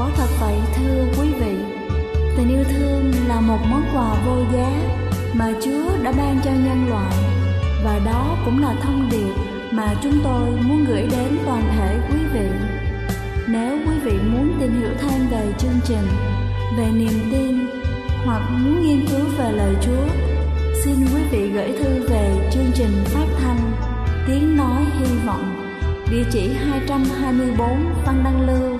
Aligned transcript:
Quả 0.00 0.10
thật 0.16 0.28
vậy 0.40 0.54
thưa 0.74 1.06
quý 1.18 1.28
vị, 1.40 1.56
tình 2.36 2.48
yêu 2.48 2.64
thương 2.64 3.12
là 3.28 3.40
một 3.40 3.58
món 3.70 3.82
quà 3.94 4.14
vô 4.26 4.36
giá 4.52 4.72
mà 5.32 5.52
Chúa 5.64 6.02
đã 6.02 6.12
ban 6.12 6.40
cho 6.44 6.50
nhân 6.50 6.88
loại 6.88 7.14
và 7.84 8.00
đó 8.06 8.36
cũng 8.44 8.62
là 8.62 8.74
thông 8.82 9.08
điệp 9.10 9.34
mà 9.70 9.94
chúng 10.02 10.20
tôi 10.24 10.50
muốn 10.50 10.84
gửi 10.84 11.02
đến 11.10 11.38
toàn 11.46 11.62
thể 11.76 11.98
quý 12.08 12.18
vị. 12.32 12.48
Nếu 13.48 13.78
quý 13.86 13.98
vị 14.02 14.12
muốn 14.12 14.56
tìm 14.60 14.80
hiểu 14.80 14.90
thêm 15.00 15.26
về 15.30 15.52
chương 15.58 15.80
trình, 15.84 16.06
về 16.78 16.86
niềm 16.94 17.30
tin 17.32 17.66
hoặc 18.24 18.42
muốn 18.50 18.82
nghiên 18.82 19.06
cứu 19.06 19.26
về 19.38 19.52
lời 19.52 19.74
Chúa, 19.82 20.06
xin 20.84 20.94
quý 21.14 21.22
vị 21.30 21.50
gửi 21.50 21.72
thư 21.72 22.08
về 22.08 22.50
chương 22.52 22.70
trình 22.74 23.04
phát 23.04 23.26
thanh 23.40 23.72
Tiếng 24.26 24.56
Nói 24.56 24.84
Hy 24.98 25.18
Vọng, 25.26 25.72
địa 26.10 26.24
chỉ 26.32 26.52
224 26.52 27.68
Văn 28.06 28.20
Đăng 28.24 28.46
Lưu, 28.46 28.79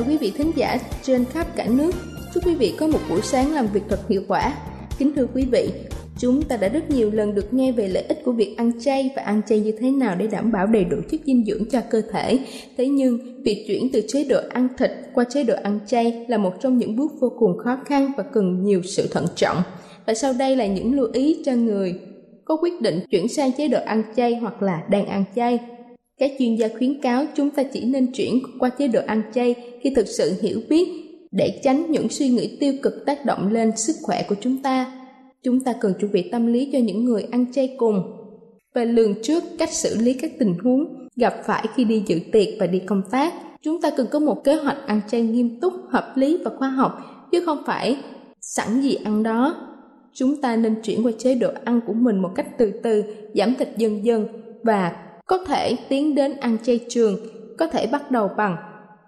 Chào 0.00 0.08
quý 0.08 0.16
vị 0.16 0.32
thính 0.36 0.52
giả 0.56 0.78
trên 1.02 1.24
khắp 1.24 1.46
cả 1.56 1.66
nước. 1.70 1.90
Chúc 2.34 2.46
quý 2.46 2.54
vị 2.54 2.74
có 2.78 2.86
một 2.86 2.98
buổi 3.08 3.20
sáng 3.22 3.54
làm 3.54 3.66
việc 3.66 3.80
thật 3.88 4.08
hiệu 4.08 4.22
quả. 4.28 4.54
Kính 4.98 5.12
thưa 5.16 5.26
quý 5.34 5.44
vị, 5.52 5.70
chúng 6.18 6.42
ta 6.42 6.56
đã 6.56 6.68
rất 6.68 6.90
nhiều 6.90 7.10
lần 7.10 7.34
được 7.34 7.54
nghe 7.54 7.72
về 7.72 7.88
lợi 7.88 8.02
ích 8.08 8.24
của 8.24 8.32
việc 8.32 8.54
ăn 8.56 8.72
chay 8.80 9.10
và 9.16 9.22
ăn 9.22 9.40
chay 9.48 9.60
như 9.60 9.72
thế 9.80 9.90
nào 9.90 10.16
để 10.18 10.26
đảm 10.26 10.52
bảo 10.52 10.66
đầy 10.66 10.84
đủ 10.84 10.96
chất 11.10 11.20
dinh 11.26 11.44
dưỡng 11.44 11.70
cho 11.70 11.80
cơ 11.90 12.02
thể. 12.12 12.38
Thế 12.76 12.86
nhưng, 12.88 13.42
việc 13.42 13.64
chuyển 13.68 13.88
từ 13.92 14.02
chế 14.08 14.24
độ 14.24 14.40
ăn 14.50 14.68
thịt 14.78 14.90
qua 15.14 15.24
chế 15.30 15.44
độ 15.44 15.54
ăn 15.62 15.80
chay 15.86 16.26
là 16.28 16.38
một 16.38 16.52
trong 16.62 16.78
những 16.78 16.96
bước 16.96 17.12
vô 17.20 17.32
cùng 17.38 17.58
khó 17.58 17.78
khăn 17.86 18.12
và 18.16 18.22
cần 18.22 18.62
nhiều 18.62 18.82
sự 18.82 19.08
thận 19.10 19.26
trọng. 19.36 19.56
Và 20.06 20.14
sau 20.14 20.32
đây 20.38 20.56
là 20.56 20.66
những 20.66 20.96
lưu 20.96 21.08
ý 21.12 21.42
cho 21.44 21.52
người 21.52 21.94
có 22.44 22.56
quyết 22.56 22.80
định 22.80 23.00
chuyển 23.10 23.28
sang 23.28 23.52
chế 23.52 23.68
độ 23.68 23.78
ăn 23.86 24.02
chay 24.16 24.34
hoặc 24.34 24.62
là 24.62 24.82
đang 24.90 25.06
ăn 25.06 25.24
chay 25.36 25.58
các 26.20 26.32
chuyên 26.38 26.56
gia 26.56 26.68
khuyến 26.68 27.00
cáo 27.00 27.24
chúng 27.34 27.50
ta 27.50 27.62
chỉ 27.62 27.84
nên 27.84 28.12
chuyển 28.12 28.42
qua 28.58 28.68
chế 28.68 28.88
độ 28.88 29.00
ăn 29.06 29.22
chay 29.34 29.54
khi 29.80 29.92
thực 29.96 30.08
sự 30.08 30.32
hiểu 30.42 30.60
biết 30.68 30.88
để 31.30 31.60
tránh 31.62 31.90
những 31.90 32.08
suy 32.08 32.28
nghĩ 32.28 32.56
tiêu 32.60 32.74
cực 32.82 33.06
tác 33.06 33.24
động 33.24 33.52
lên 33.52 33.76
sức 33.76 33.96
khỏe 34.02 34.22
của 34.28 34.34
chúng 34.40 34.62
ta. 34.62 34.92
Chúng 35.42 35.60
ta 35.60 35.72
cần 35.80 35.94
chuẩn 36.00 36.12
bị 36.12 36.28
tâm 36.28 36.46
lý 36.46 36.70
cho 36.72 36.78
những 36.78 37.04
người 37.04 37.26
ăn 37.30 37.52
chay 37.52 37.74
cùng 37.78 38.02
và 38.74 38.84
lường 38.84 39.22
trước 39.22 39.44
cách 39.58 39.72
xử 39.72 39.96
lý 39.98 40.14
các 40.14 40.30
tình 40.38 40.54
huống 40.62 41.08
gặp 41.16 41.34
phải 41.44 41.66
khi 41.74 41.84
đi 41.84 42.02
dự 42.06 42.20
tiệc 42.32 42.48
và 42.60 42.66
đi 42.66 42.78
công 42.78 43.02
tác. 43.10 43.34
Chúng 43.62 43.80
ta 43.80 43.90
cần 43.96 44.06
có 44.10 44.18
một 44.18 44.44
kế 44.44 44.54
hoạch 44.54 44.86
ăn 44.86 45.00
chay 45.10 45.22
nghiêm 45.22 45.60
túc, 45.60 45.72
hợp 45.90 46.12
lý 46.16 46.38
và 46.44 46.50
khoa 46.58 46.68
học 46.68 46.98
chứ 47.32 47.40
không 47.44 47.62
phải 47.66 47.96
sẵn 48.40 48.82
gì 48.82 48.94
ăn 48.94 49.22
đó. 49.22 49.56
Chúng 50.12 50.40
ta 50.40 50.56
nên 50.56 50.74
chuyển 50.82 51.06
qua 51.06 51.12
chế 51.18 51.34
độ 51.34 51.50
ăn 51.64 51.80
của 51.86 51.92
mình 51.92 52.18
một 52.18 52.30
cách 52.34 52.46
từ 52.58 52.72
từ, 52.82 53.04
giảm 53.34 53.54
thịt 53.54 53.68
dần 53.76 54.04
dần 54.04 54.26
và 54.62 54.92
có 55.30 55.38
thể 55.38 55.76
tiến 55.88 56.14
đến 56.14 56.36
ăn 56.40 56.56
chay 56.62 56.80
trường, 56.88 57.16
có 57.58 57.66
thể 57.66 57.86
bắt 57.86 58.10
đầu 58.10 58.30
bằng 58.36 58.56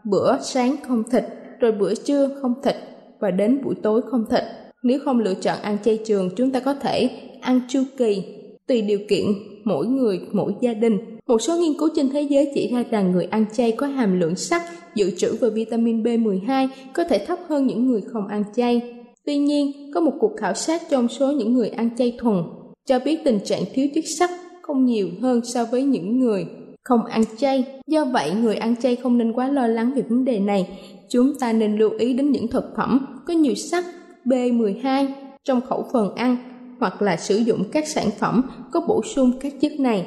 bữa 0.04 0.38
sáng 0.42 0.76
không 0.88 1.02
thịt, 1.10 1.24
rồi 1.60 1.72
bữa 1.72 1.94
trưa 1.94 2.30
không 2.42 2.54
thịt 2.64 2.74
và 3.20 3.30
đến 3.30 3.60
buổi 3.64 3.74
tối 3.82 4.00
không 4.10 4.24
thịt. 4.30 4.44
Nếu 4.82 4.98
không 5.04 5.18
lựa 5.18 5.34
chọn 5.34 5.58
ăn 5.62 5.76
chay 5.84 5.98
trường, 6.04 6.30
chúng 6.36 6.50
ta 6.50 6.60
có 6.60 6.74
thể 6.74 7.10
ăn 7.40 7.60
chu 7.68 7.82
kỳ, 7.96 8.22
tùy 8.66 8.82
điều 8.82 8.98
kiện 9.08 9.24
mỗi 9.64 9.86
người, 9.86 10.20
mỗi 10.32 10.54
gia 10.60 10.74
đình. 10.74 10.98
Một 11.26 11.42
số 11.42 11.56
nghiên 11.56 11.78
cứu 11.78 11.88
trên 11.96 12.10
thế 12.10 12.22
giới 12.22 12.50
chỉ 12.54 12.72
ra 12.72 12.84
rằng 12.90 13.12
người 13.12 13.24
ăn 13.24 13.44
chay 13.52 13.72
có 13.72 13.86
hàm 13.86 14.20
lượng 14.20 14.36
sắt, 14.36 14.62
dự 14.94 15.10
trữ 15.10 15.36
và 15.40 15.48
vitamin 15.48 16.02
B12 16.02 16.68
có 16.92 17.04
thể 17.04 17.26
thấp 17.26 17.38
hơn 17.48 17.66
những 17.66 17.86
người 17.86 18.00
không 18.12 18.28
ăn 18.28 18.44
chay. 18.56 18.94
Tuy 19.26 19.38
nhiên, 19.38 19.90
có 19.94 20.00
một 20.00 20.12
cuộc 20.20 20.32
khảo 20.36 20.54
sát 20.54 20.82
trong 20.90 21.08
số 21.08 21.32
những 21.32 21.52
người 21.54 21.68
ăn 21.68 21.90
chay 21.98 22.16
thuần 22.18 22.42
cho 22.86 22.98
biết 22.98 23.18
tình 23.24 23.40
trạng 23.44 23.62
thiếu 23.74 23.86
chất 23.94 24.04
sắt 24.18 24.30
không 24.62 24.84
nhiều 24.84 25.08
hơn 25.20 25.40
so 25.44 25.64
với 25.64 25.82
những 25.84 26.20
người 26.20 26.46
không 26.84 27.04
ăn 27.04 27.22
chay. 27.38 27.64
Do 27.86 28.04
vậy, 28.04 28.32
người 28.42 28.56
ăn 28.56 28.76
chay 28.76 28.96
không 28.96 29.18
nên 29.18 29.32
quá 29.32 29.48
lo 29.48 29.66
lắng 29.66 29.92
về 29.94 30.02
vấn 30.02 30.24
đề 30.24 30.38
này. 30.40 30.78
Chúng 31.08 31.38
ta 31.40 31.52
nên 31.52 31.76
lưu 31.76 31.90
ý 31.98 32.14
đến 32.14 32.30
những 32.30 32.48
thực 32.48 32.64
phẩm 32.76 33.22
có 33.26 33.34
nhiều 33.34 33.54
sắt 33.54 33.84
B12 34.24 35.06
trong 35.44 35.60
khẩu 35.60 35.84
phần 35.92 36.14
ăn 36.14 36.36
hoặc 36.80 37.02
là 37.02 37.16
sử 37.16 37.36
dụng 37.36 37.64
các 37.72 37.88
sản 37.88 38.10
phẩm 38.18 38.42
có 38.72 38.80
bổ 38.80 39.02
sung 39.02 39.32
các 39.40 39.52
chất 39.60 39.80
này. 39.80 40.06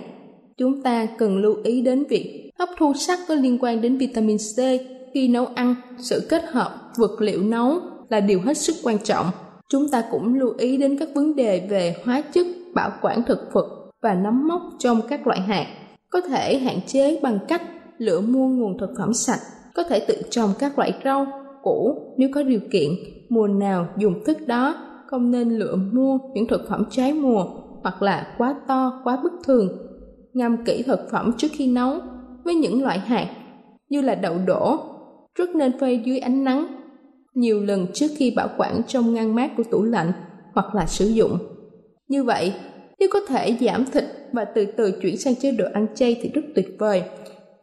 Chúng 0.57 0.81
ta 0.81 1.05
cần 1.17 1.37
lưu 1.37 1.55
ý 1.63 1.81
đến 1.81 2.03
việc 2.09 2.51
hấp 2.59 2.69
thu 2.77 2.93
sắt 2.93 3.19
có 3.27 3.35
liên 3.35 3.57
quan 3.61 3.81
đến 3.81 3.97
vitamin 3.97 4.37
C 4.37 4.59
khi 5.13 5.27
nấu 5.27 5.45
ăn, 5.45 5.75
sự 5.97 6.27
kết 6.29 6.43
hợp 6.45 6.91
vật 6.97 7.21
liệu 7.21 7.43
nấu 7.43 7.79
là 8.09 8.19
điều 8.19 8.41
hết 8.41 8.57
sức 8.57 8.75
quan 8.83 8.97
trọng. 9.03 9.25
Chúng 9.69 9.89
ta 9.89 10.03
cũng 10.11 10.33
lưu 10.33 10.53
ý 10.57 10.77
đến 10.77 10.97
các 10.99 11.09
vấn 11.15 11.35
đề 11.35 11.67
về 11.69 11.95
hóa 12.05 12.21
chất, 12.21 12.47
bảo 12.73 12.91
quản 13.01 13.23
thực 13.23 13.39
vật 13.53 13.84
và 14.01 14.13
nấm 14.13 14.47
mốc 14.47 14.61
trong 14.79 15.01
các 15.09 15.27
loại 15.27 15.41
hạt. 15.41 15.65
Có 16.09 16.21
thể 16.21 16.57
hạn 16.57 16.79
chế 16.87 17.19
bằng 17.23 17.39
cách 17.47 17.61
lựa 17.97 18.21
mua 18.21 18.47
nguồn 18.47 18.77
thực 18.77 18.89
phẩm 18.97 19.13
sạch, 19.13 19.39
có 19.75 19.83
thể 19.83 19.99
tự 19.99 20.21
trồng 20.29 20.49
các 20.59 20.79
loại 20.79 20.93
rau, 21.03 21.27
củ 21.63 21.95
nếu 22.17 22.29
có 22.33 22.43
điều 22.43 22.59
kiện, 22.71 22.91
mùa 23.29 23.47
nào 23.47 23.87
dùng 23.97 24.23
thức 24.25 24.37
đó, 24.47 24.75
không 25.07 25.31
nên 25.31 25.49
lựa 25.49 25.75
mua 25.75 26.17
những 26.33 26.47
thực 26.47 26.69
phẩm 26.69 26.85
trái 26.91 27.13
mùa 27.13 27.45
hoặc 27.83 28.01
là 28.01 28.35
quá 28.37 28.55
to, 28.67 29.01
quá 29.03 29.19
bất 29.23 29.31
thường. 29.47 29.69
Ngâm 30.33 30.65
kỹ 30.65 30.83
thực 30.83 30.99
phẩm 31.11 31.33
trước 31.37 31.47
khi 31.51 31.67
nấu 31.67 31.99
với 32.43 32.55
những 32.55 32.83
loại 32.83 32.99
hạt 32.99 33.27
như 33.89 34.01
là 34.01 34.15
đậu 34.15 34.35
đổ, 34.47 34.77
rất 35.35 35.55
nên 35.55 35.79
phơi 35.79 36.01
dưới 36.05 36.19
ánh 36.19 36.43
nắng 36.43 36.67
nhiều 37.33 37.63
lần 37.63 37.87
trước 37.93 38.07
khi 38.17 38.33
bảo 38.35 38.49
quản 38.57 38.81
trong 38.87 39.13
ngăn 39.13 39.35
mát 39.35 39.51
của 39.57 39.63
tủ 39.71 39.83
lạnh 39.83 40.11
hoặc 40.53 40.75
là 40.75 40.85
sử 40.85 41.05
dụng. 41.05 41.37
Như 42.07 42.23
vậy, 42.23 42.53
nếu 42.99 43.09
có 43.11 43.19
thể 43.27 43.57
giảm 43.61 43.85
thịt 43.85 44.03
và 44.31 44.45
từ 44.45 44.65
từ 44.65 44.91
chuyển 45.01 45.17
sang 45.17 45.35
chế 45.35 45.51
độ 45.51 45.65
ăn 45.73 45.87
chay 45.95 46.19
thì 46.21 46.29
rất 46.33 46.41
tuyệt 46.55 46.75
vời. 46.79 47.03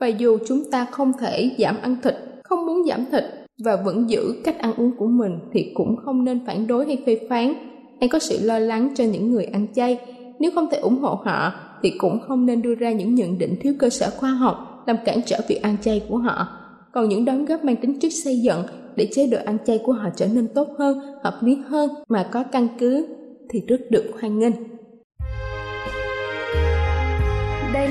Và 0.00 0.06
dù 0.06 0.38
chúng 0.48 0.70
ta 0.70 0.87
không 0.91 1.12
thể 1.20 1.50
giảm 1.59 1.76
ăn 1.82 1.97
thịt, 2.03 2.15
không 2.44 2.67
muốn 2.67 2.87
giảm 2.88 3.05
thịt 3.12 3.25
và 3.64 3.76
vẫn 3.84 4.11
giữ 4.11 4.34
cách 4.44 4.58
ăn 4.58 4.73
uống 4.76 4.93
của 4.99 5.06
mình 5.06 5.38
thì 5.52 5.73
cũng 5.75 5.96
không 6.05 6.25
nên 6.25 6.46
phản 6.46 6.67
đối 6.67 6.87
hay 6.87 7.02
phê 7.06 7.19
phán 7.29 7.55
hay 8.00 8.08
có 8.08 8.19
sự 8.19 8.38
lo 8.43 8.58
lắng 8.58 8.90
cho 8.94 9.05
những 9.05 9.31
người 9.31 9.44
ăn 9.44 9.67
chay. 9.75 9.99
Nếu 10.38 10.50
không 10.55 10.69
thể 10.70 10.79
ủng 10.79 10.99
hộ 10.99 11.14
họ 11.25 11.52
thì 11.82 11.93
cũng 11.99 12.19
không 12.28 12.46
nên 12.46 12.62
đưa 12.62 12.75
ra 12.75 12.93
những 12.93 13.14
nhận 13.14 13.38
định 13.38 13.56
thiếu 13.61 13.75
cơ 13.78 13.90
sở 13.90 14.11
khoa 14.17 14.31
học 14.31 14.85
làm 14.87 14.96
cản 15.05 15.20
trở 15.26 15.40
việc 15.49 15.62
ăn 15.62 15.76
chay 15.82 16.02
của 16.08 16.17
họ. 16.17 16.46
Còn 16.93 17.08
những 17.08 17.25
đóng 17.25 17.44
góp 17.44 17.64
mang 17.64 17.76
tính 17.76 17.99
chất 18.00 18.12
xây 18.25 18.40
dựng 18.40 18.62
để 18.96 19.08
chế 19.12 19.26
độ 19.26 19.38
ăn 19.44 19.58
chay 19.67 19.81
của 19.85 19.93
họ 19.93 20.08
trở 20.17 20.26
nên 20.35 20.49
tốt 20.55 20.69
hơn, 20.78 21.00
hợp 21.23 21.38
lý 21.43 21.56
hơn 21.67 21.90
mà 22.08 22.28
có 22.32 22.43
căn 22.43 22.69
cứ 22.78 23.06
thì 23.50 23.62
rất 23.67 23.81
được 23.90 24.05
hoan 24.20 24.38
nghênh. 24.38 24.52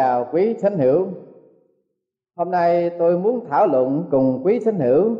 Chào 0.00 0.28
quý 0.32 0.54
thính 0.54 0.78
hữu. 0.78 1.06
Hôm 2.36 2.50
nay 2.50 2.90
tôi 2.98 3.18
muốn 3.18 3.46
thảo 3.50 3.66
luận 3.66 4.08
cùng 4.10 4.40
quý 4.44 4.60
thính 4.64 4.78
hữu 4.78 5.16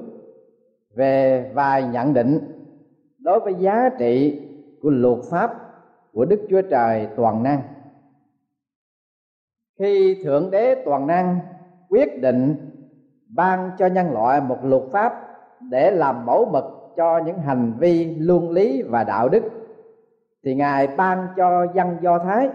về 0.95 1.51
vài 1.55 1.85
nhận 1.93 2.15
định 2.15 2.39
đối 3.19 3.41
với 3.41 3.55
giá 3.55 3.89
trị 3.99 4.43
của 4.83 4.91
luật 4.91 5.19
pháp 5.31 5.55
của 6.13 6.25
Đức 6.25 6.47
Chúa 6.51 6.63
Trời 6.63 7.09
toàn 7.17 7.43
năng. 7.43 7.63
Khi 9.79 10.23
Thượng 10.25 10.51
Đế 10.51 10.83
toàn 10.85 11.07
năng 11.07 11.39
quyết 11.89 12.21
định 12.21 12.57
ban 13.29 13.71
cho 13.79 13.87
nhân 13.87 14.13
loại 14.13 14.41
một 14.41 14.59
luật 14.65 14.83
pháp 14.93 15.13
để 15.71 15.91
làm 15.91 16.27
mẫu 16.27 16.49
mực 16.53 16.65
cho 16.97 17.21
những 17.27 17.39
hành 17.39 17.73
vi 17.79 18.15
luân 18.19 18.51
lý 18.51 18.83
và 18.83 19.05
đạo 19.05 19.29
đức, 19.29 19.43
thì 20.45 20.55
ngài 20.55 20.87
ban 20.87 21.27
cho 21.37 21.67
dân 21.75 21.97
do 22.03 22.19
thái 22.19 22.49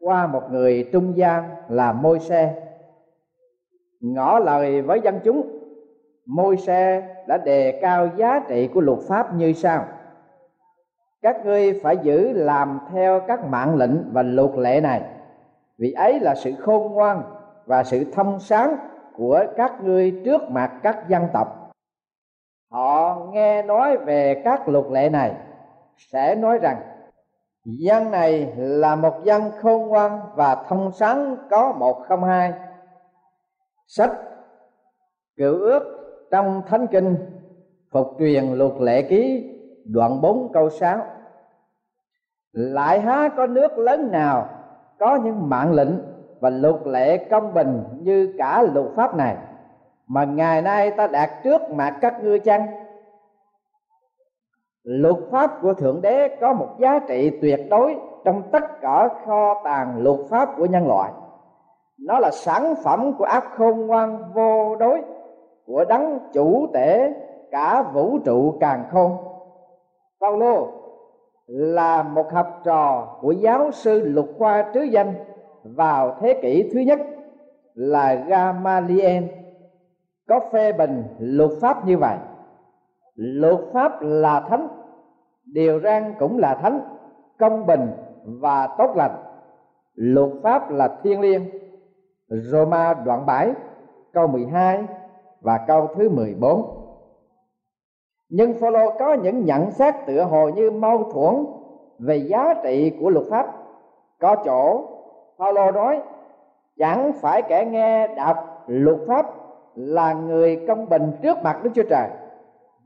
qua 0.00 0.26
một 0.26 0.42
người 0.50 0.88
trung 0.92 1.16
gian 1.16 1.44
là 1.68 1.92
môi 1.92 2.20
xe 2.20 2.54
ngỏ 4.00 4.38
lời 4.38 4.82
với 4.82 5.00
dân 5.00 5.20
chúng 5.24 5.58
môi 6.28 6.56
xe 6.56 7.14
đã 7.26 7.36
đề 7.36 7.78
cao 7.82 8.08
giá 8.16 8.40
trị 8.48 8.68
của 8.74 8.80
luật 8.80 8.98
pháp 9.08 9.34
như 9.34 9.52
sau. 9.52 9.84
Các 11.22 11.44
ngươi 11.44 11.80
phải 11.82 11.96
giữ 11.96 12.32
làm 12.32 12.80
theo 12.92 13.20
các 13.20 13.44
mạng 13.44 13.76
lệnh 13.76 14.12
và 14.12 14.22
luật 14.22 14.50
lệ 14.56 14.80
này, 14.80 15.02
vì 15.78 15.92
ấy 15.92 16.20
là 16.20 16.34
sự 16.34 16.52
khôn 16.60 16.92
ngoan 16.92 17.22
và 17.66 17.84
sự 17.84 18.04
thông 18.12 18.40
sáng 18.40 18.76
của 19.16 19.44
các 19.56 19.72
ngươi 19.82 20.20
trước 20.24 20.42
mặt 20.50 20.72
các 20.82 21.08
dân 21.08 21.22
tộc. 21.32 21.70
Họ 22.70 23.26
nghe 23.32 23.62
nói 23.62 23.96
về 23.96 24.42
các 24.44 24.68
luật 24.68 24.84
lệ 24.90 25.08
này, 25.08 25.34
sẽ 25.96 26.34
nói 26.34 26.58
rằng 26.58 26.76
dân 27.76 28.10
này 28.10 28.52
là 28.56 28.96
một 28.96 29.24
dân 29.24 29.42
khôn 29.60 29.88
ngoan 29.88 30.20
và 30.34 30.64
thông 30.68 30.92
sáng 30.92 31.36
có 31.50 31.72
một 31.72 32.02
không 32.08 32.24
hai. 32.24 32.52
Sách 33.86 34.12
cựu 35.36 35.54
ước 35.54 35.82
trong 36.30 36.62
thánh 36.66 36.86
kinh, 36.86 37.16
phục 37.90 38.16
truyền 38.18 38.44
luật 38.44 38.72
lệ 38.80 39.02
ký, 39.02 39.50
đoạn 39.84 40.20
4 40.20 40.52
câu 40.52 40.70
6 40.70 41.06
lại 42.52 43.00
há 43.00 43.28
có 43.36 43.46
nước 43.46 43.78
lớn 43.78 44.10
nào 44.12 44.48
có 44.98 45.18
những 45.24 45.48
mạng 45.48 45.72
lệnh 45.72 45.92
và 46.40 46.50
luật 46.50 46.86
lệ 46.86 47.16
công 47.30 47.54
bình 47.54 47.84
như 48.00 48.34
cả 48.38 48.62
luật 48.62 48.86
pháp 48.96 49.16
này, 49.16 49.36
mà 50.06 50.24
ngày 50.24 50.62
nay 50.62 50.90
ta 50.90 51.06
đạt 51.06 51.30
trước 51.44 51.62
mặt 51.70 51.98
các 52.00 52.24
ngươi 52.24 52.38
chăng? 52.38 52.66
Luật 54.88 55.16
pháp 55.30 55.50
của 55.62 55.74
thượng 55.74 56.00
đế 56.02 56.28
có 56.40 56.52
một 56.52 56.68
giá 56.78 56.98
trị 57.08 57.38
tuyệt 57.42 57.60
đối 57.70 57.96
trong 58.24 58.42
tất 58.52 58.80
cả 58.80 59.08
kho 59.26 59.60
tàng 59.64 60.02
luật 60.02 60.18
pháp 60.30 60.48
của 60.56 60.66
nhân 60.66 60.86
loại. 60.86 61.12
Nó 61.98 62.18
là 62.18 62.30
sản 62.30 62.74
phẩm 62.84 63.12
của 63.18 63.24
ác 63.24 63.44
khôn 63.56 63.86
ngoan 63.86 64.32
vô 64.34 64.76
đối, 64.76 65.02
của 65.66 65.84
đấng 65.88 66.18
chủ 66.32 66.66
tể 66.74 67.12
cả 67.50 67.82
vũ 67.82 68.18
trụ 68.24 68.54
càng 68.60 68.84
khôn. 68.92 69.16
Paulo 70.20 70.56
là 71.46 72.02
một 72.02 72.32
học 72.32 72.60
trò 72.64 73.16
của 73.20 73.32
giáo 73.32 73.70
sư 73.70 74.02
luật 74.04 74.26
khoa 74.38 74.70
trứ 74.74 74.80
danh 74.80 75.14
vào 75.62 76.16
thế 76.20 76.40
kỷ 76.42 76.70
thứ 76.72 76.80
nhất 76.80 77.00
là 77.74 78.14
Gamaliel. 78.14 79.24
Có 80.28 80.40
phê 80.52 80.72
bình 80.72 81.04
luật 81.18 81.50
pháp 81.60 81.86
như 81.86 81.98
vậy. 81.98 82.16
Luật 83.14 83.58
pháp 83.72 83.92
là 84.00 84.40
thánh 84.40 84.68
điều 85.52 85.80
răn 85.80 86.14
cũng 86.18 86.38
là 86.38 86.54
thánh, 86.54 86.80
công 87.38 87.66
bình 87.66 87.90
và 88.24 88.66
tốt 88.78 88.92
lành. 88.96 89.16
Luật 89.94 90.30
pháp 90.42 90.70
là 90.70 90.98
thiên 91.02 91.20
liêng. 91.20 91.44
Roma 92.28 92.94
đoạn 92.94 93.26
7 93.26 93.52
câu 94.12 94.26
12 94.26 94.84
và 95.40 95.64
câu 95.66 95.88
thứ 95.94 96.08
14 96.08 96.78
nhưng 98.28 98.54
Phaolô 98.54 98.90
có 98.98 99.14
những 99.14 99.44
nhận 99.44 99.70
xét 99.70 99.94
tựa 100.06 100.22
hồ 100.22 100.48
như 100.48 100.70
mâu 100.70 101.10
thuẫn 101.12 101.46
về 101.98 102.16
giá 102.16 102.54
trị 102.62 102.92
của 103.00 103.10
luật 103.10 103.26
pháp. 103.30 103.46
Có 104.20 104.36
chỗ, 104.44 104.82
Phaolô 105.38 105.70
nói, 105.70 106.02
chẳng 106.78 107.12
phải 107.12 107.42
kẻ 107.42 107.64
nghe 107.64 108.14
đọc 108.14 108.64
luật 108.66 108.98
pháp 109.06 109.26
là 109.74 110.12
người 110.12 110.64
công 110.68 110.88
bình 110.88 111.12
trước 111.22 111.38
mặt 111.42 111.60
Đức 111.62 111.70
Chúa 111.74 111.82
Trời 111.90 112.08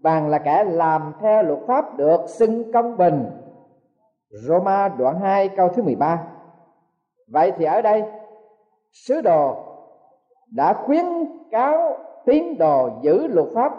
bàn 0.03 0.29
là 0.29 0.39
kẻ 0.39 0.65
làm 0.65 1.13
theo 1.21 1.43
luật 1.43 1.59
pháp 1.67 1.97
được 1.97 2.21
xưng 2.27 2.73
công 2.73 2.97
bình. 2.97 3.25
Roma 4.31 4.89
đoạn 4.89 5.21
2 5.21 5.49
câu 5.49 5.69
thứ 5.69 5.83
13 5.83 6.23
Vậy 7.29 7.53
thì 7.57 7.65
ở 7.65 7.83
đây, 7.83 8.03
sứ 8.93 9.21
đồ 9.21 9.57
đã 10.51 10.73
khuyến 10.73 11.05
cáo 11.51 11.97
tín 12.25 12.59
đồ 12.59 12.91
giữ 13.01 13.27
luật 13.27 13.49
pháp 13.55 13.73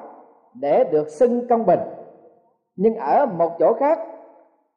để 0.54 0.84
được 0.84 1.08
xưng 1.10 1.48
công 1.48 1.66
bình. 1.66 1.80
Nhưng 2.76 2.96
ở 2.96 3.26
một 3.26 3.52
chỗ 3.60 3.74
khác, 3.80 4.00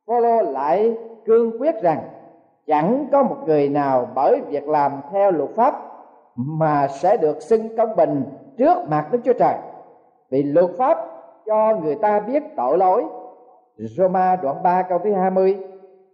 Phaolô 0.07 0.43
lại 0.43 0.97
cương 1.25 1.61
quyết 1.61 1.83
rằng 1.83 2.03
chẳng 2.67 3.07
có 3.12 3.23
một 3.23 3.37
người 3.47 3.69
nào 3.69 4.09
bởi 4.15 4.41
việc 4.49 4.69
làm 4.69 5.00
theo 5.12 5.31
luật 5.31 5.50
pháp 5.50 5.83
mà 6.35 6.88
sẽ 6.88 7.17
được 7.17 7.43
xưng 7.43 7.76
công 7.76 7.97
bình 7.97 8.25
trước 8.59 8.79
mặt 8.88 9.09
Đức 9.12 9.19
Chúa 9.25 9.33
Trời. 9.33 9.55
Vì 10.31 10.43
luật 10.43 10.71
pháp 10.79 11.16
cho 11.47 11.76
người 11.83 11.95
ta 11.95 12.21
biết 12.21 12.43
tội 12.57 12.79
lỗi. 12.79 13.05
Roma 13.76 14.37
đoạn 14.37 14.62
3 14.62 14.83
câu 14.83 14.99
thứ 14.99 15.12
20 15.12 15.57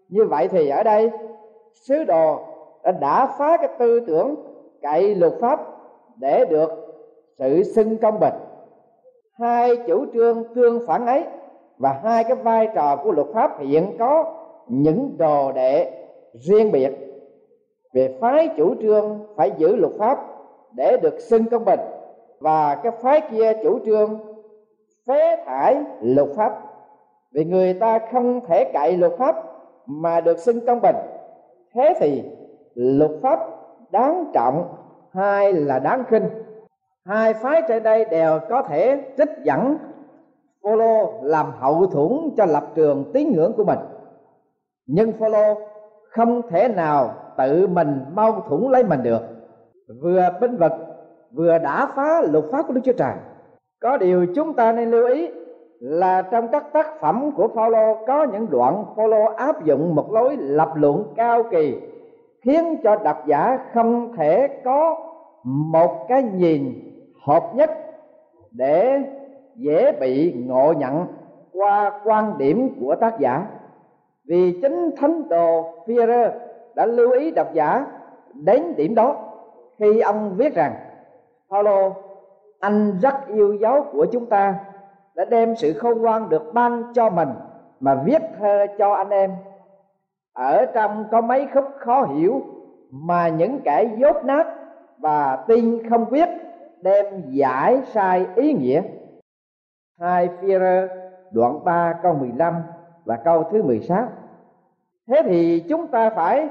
như 0.09 0.25
vậy 0.25 0.49
thì 0.49 0.69
ở 0.69 0.83
đây, 0.83 1.11
sứ 1.73 2.05
đồ 2.05 2.41
đã 3.01 3.27
phá 3.39 3.57
cái 3.57 3.69
tư 3.79 4.01
tưởng 4.07 4.35
cậy 4.83 5.15
luật 5.15 5.33
pháp 5.41 5.61
để 6.17 6.45
được 6.51 6.71
sự 7.39 7.63
xưng 7.63 7.97
công 7.97 8.21
bình. 8.21 8.35
Hai 9.39 9.77
chủ 9.87 10.05
trương 10.13 10.55
tương 10.55 10.87
phản 10.87 11.07
ấy 11.07 11.25
và 11.79 12.01
hai 12.05 12.25
cái 12.25 12.37
vai 12.37 12.69
trò 12.75 12.97
của 12.97 13.13
luật 13.13 13.27
pháp 13.35 13.61
hiện 13.61 13.97
có 13.99 14.35
những 14.69 15.17
đồ 15.19 15.53
đệ 15.53 15.91
riêng 16.33 16.73
biệt. 16.73 16.93
Về 17.93 18.17
phái 18.21 18.49
chủ 18.57 18.75
trương 18.83 19.19
phải 19.37 19.53
giữ 19.59 19.77
luật 19.77 19.93
pháp 19.99 20.19
để 20.73 20.97
được 21.03 21.21
xưng 21.21 21.45
công 21.45 21.65
bình 21.65 21.81
và 22.41 22.75
cái 22.75 22.93
phái 23.03 23.21
kia 23.31 23.53
chủ 23.63 23.79
trương 23.85 24.19
phế 25.07 25.37
thải 25.47 25.85
luật 26.01 26.29
pháp. 26.37 26.53
Vì 27.35 27.45
người 27.45 27.75
ta 27.75 27.99
không 28.13 28.41
thể 28.47 28.71
cậy 28.73 28.97
luật 28.97 29.13
pháp 29.19 29.37
mà 29.87 30.21
được 30.21 30.39
xưng 30.39 30.67
công 30.67 30.81
bình. 30.81 30.97
Thế 31.75 31.95
thì 32.01 32.23
luật 32.75 33.11
pháp 33.23 33.41
đáng 33.91 34.31
trọng 34.35 34.75
hay 35.13 35.53
là 35.53 35.79
đáng 35.79 36.05
khinh. 36.09 36.29
Hai 37.05 37.35
phái 37.35 37.63
trên 37.69 37.83
đây 37.83 38.05
đều 38.05 38.39
có 38.49 38.63
thể 38.63 39.01
trích 39.19 39.31
dẫn 39.45 39.77
Phaolô 40.63 41.13
làm 41.23 41.53
hậu 41.59 41.87
thuẫn 41.87 42.31
cho 42.37 42.45
lập 42.45 42.65
trường 42.75 43.11
tín 43.13 43.33
ngưỡng 43.33 43.53
của 43.57 43.65
mình. 43.65 43.79
Nhưng 44.87 45.13
Phaolô 45.13 45.61
không 46.11 46.43
thể 46.51 46.69
nào 46.69 47.15
tự 47.39 47.67
mình 47.67 48.05
mâu 48.15 48.33
thuẫn 48.49 48.71
lấy 48.71 48.85
mình 48.85 49.03
được. 49.03 49.23
Vừa 50.03 50.29
binh 50.41 50.57
vực, 50.57 50.73
vừa 51.33 51.59
đã 51.59 51.93
phá 51.97 52.23
luật 52.23 52.45
pháp 52.53 52.63
của 52.67 52.73
Đức 52.73 52.81
Chúa 52.85 52.93
Trời 52.93 53.15
có 53.83 53.97
điều 53.97 54.27
chúng 54.35 54.55
ta 54.55 54.73
nên 54.73 54.91
lưu 54.91 55.07
ý 55.07 55.29
là 55.81 56.23
trong 56.23 56.49
các 56.49 56.73
tác 56.73 57.01
phẩm 57.01 57.31
của 57.37 57.49
Phaolô 57.49 57.95
có 58.07 58.27
những 58.33 58.51
đoạn 58.51 58.85
Phaolô 58.97 59.25
áp 59.25 59.65
dụng 59.65 59.95
một 59.95 60.13
lối 60.13 60.37
lập 60.37 60.73
luận 60.75 61.05
cao 61.17 61.43
kỳ, 61.51 61.81
khiến 62.43 62.77
cho 62.83 62.97
độc 62.97 63.27
giả 63.27 63.59
không 63.75 64.17
thể 64.17 64.49
có 64.65 64.97
một 65.45 66.07
cái 66.09 66.23
nhìn 66.23 66.75
hợp 67.27 67.51
nhất 67.55 67.71
để 68.51 68.99
dễ 69.57 69.93
bị 70.01 70.33
ngộ 70.47 70.73
nhận 70.73 71.07
qua 71.53 72.01
quan 72.05 72.39
điểm 72.39 72.69
của 72.81 72.95
tác 72.95 73.19
giả. 73.19 73.47
Vì 74.25 74.59
chính 74.63 74.91
thánh 74.97 75.29
đồ 75.29 75.65
Führer 75.87 76.31
đã 76.75 76.87
lưu 76.87 77.11
ý 77.11 77.31
độc 77.31 77.53
giả 77.53 77.87
đến 78.35 78.75
điểm 78.77 78.95
đó 78.95 79.17
khi 79.79 80.01
ông 80.01 80.35
viết 80.37 80.55
rằng 80.55 80.75
Paulo 81.51 81.91
anh 82.63 82.99
rất 83.03 83.15
yêu 83.27 83.55
dấu 83.55 83.85
của 83.93 84.07
chúng 84.13 84.27
ta, 84.27 84.55
đã 85.15 85.25
đem 85.25 85.57
sự 85.57 85.73
khôn 85.73 86.03
ngoan 86.03 86.29
được 86.29 86.55
ban 86.55 86.93
cho 86.95 87.11
mình 87.11 87.29
mà 87.81 88.03
viết 88.05 88.23
thơ 88.39 88.67
cho 88.79 88.93
anh 88.93 89.11
em. 89.11 89.33
Ở 90.33 90.67
trong 90.75 91.05
có 91.11 91.21
mấy 91.21 91.47
khúc 91.55 91.65
khó 91.79 92.03
hiểu 92.03 92.43
mà 92.91 93.29
những 93.29 93.61
kẻ 93.65 93.91
dốt 93.99 94.17
nát 94.25 94.47
và 94.99 95.45
tin 95.49 95.89
không 95.91 96.11
biết 96.11 96.29
đem 96.83 97.07
giải 97.29 97.81
sai 97.85 98.27
ý 98.37 98.53
nghĩa. 98.53 98.83
Hai 100.01 100.29
Führer, 100.41 100.89
đoạn 101.31 101.65
3 101.65 101.95
câu 102.03 102.15
15 102.15 102.55
và 103.05 103.17
câu 103.17 103.45
thứ 103.51 103.63
16 103.63 104.09
thế 105.07 105.23
thì 105.25 105.65
chúng 105.69 105.87
ta 105.87 106.11
phải 106.11 106.49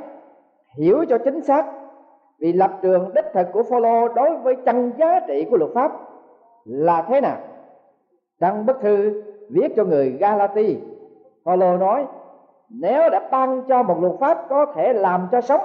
hiểu 0.78 1.06
cho 1.10 1.18
chính 1.18 1.42
xác 1.42 1.66
vì 2.42 2.54
lập 2.54 2.72
trường 2.82 3.14
đích 3.14 3.26
thực 3.34 3.48
của 3.54 3.64
Phaolô 3.64 4.08
đối 4.08 4.38
với 4.38 4.56
chân 4.56 4.92
giá 4.98 5.20
trị 5.28 5.46
của 5.50 5.58
luật 5.58 5.72
pháp 5.74 5.92
là 6.66 7.02
thế 7.02 7.22
nào 7.22 7.38
trong 8.40 8.66
bức 8.66 8.82
thư 8.82 9.24
viết 9.50 9.74
cho 9.76 9.84
người 9.84 10.10
Galati, 10.10 10.78
Phaolô 11.46 11.78
nói, 11.78 12.06
nếu 12.70 13.10
đã 13.10 13.30
ban 13.32 13.64
cho 13.68 13.84
một 13.84 13.98
luật 14.02 14.14
pháp 14.20 14.46
có 14.50 14.66
thể 14.76 14.94
làm 14.94 15.28
cho 15.32 15.42
sống, 15.42 15.62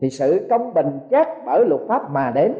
thì 0.00 0.10
sự 0.10 0.46
công 0.50 0.74
bình 0.74 0.98
chắc 1.10 1.28
bởi 1.46 1.64
luật 1.66 1.80
pháp 1.88 2.10
mà 2.10 2.32
đến 2.34 2.54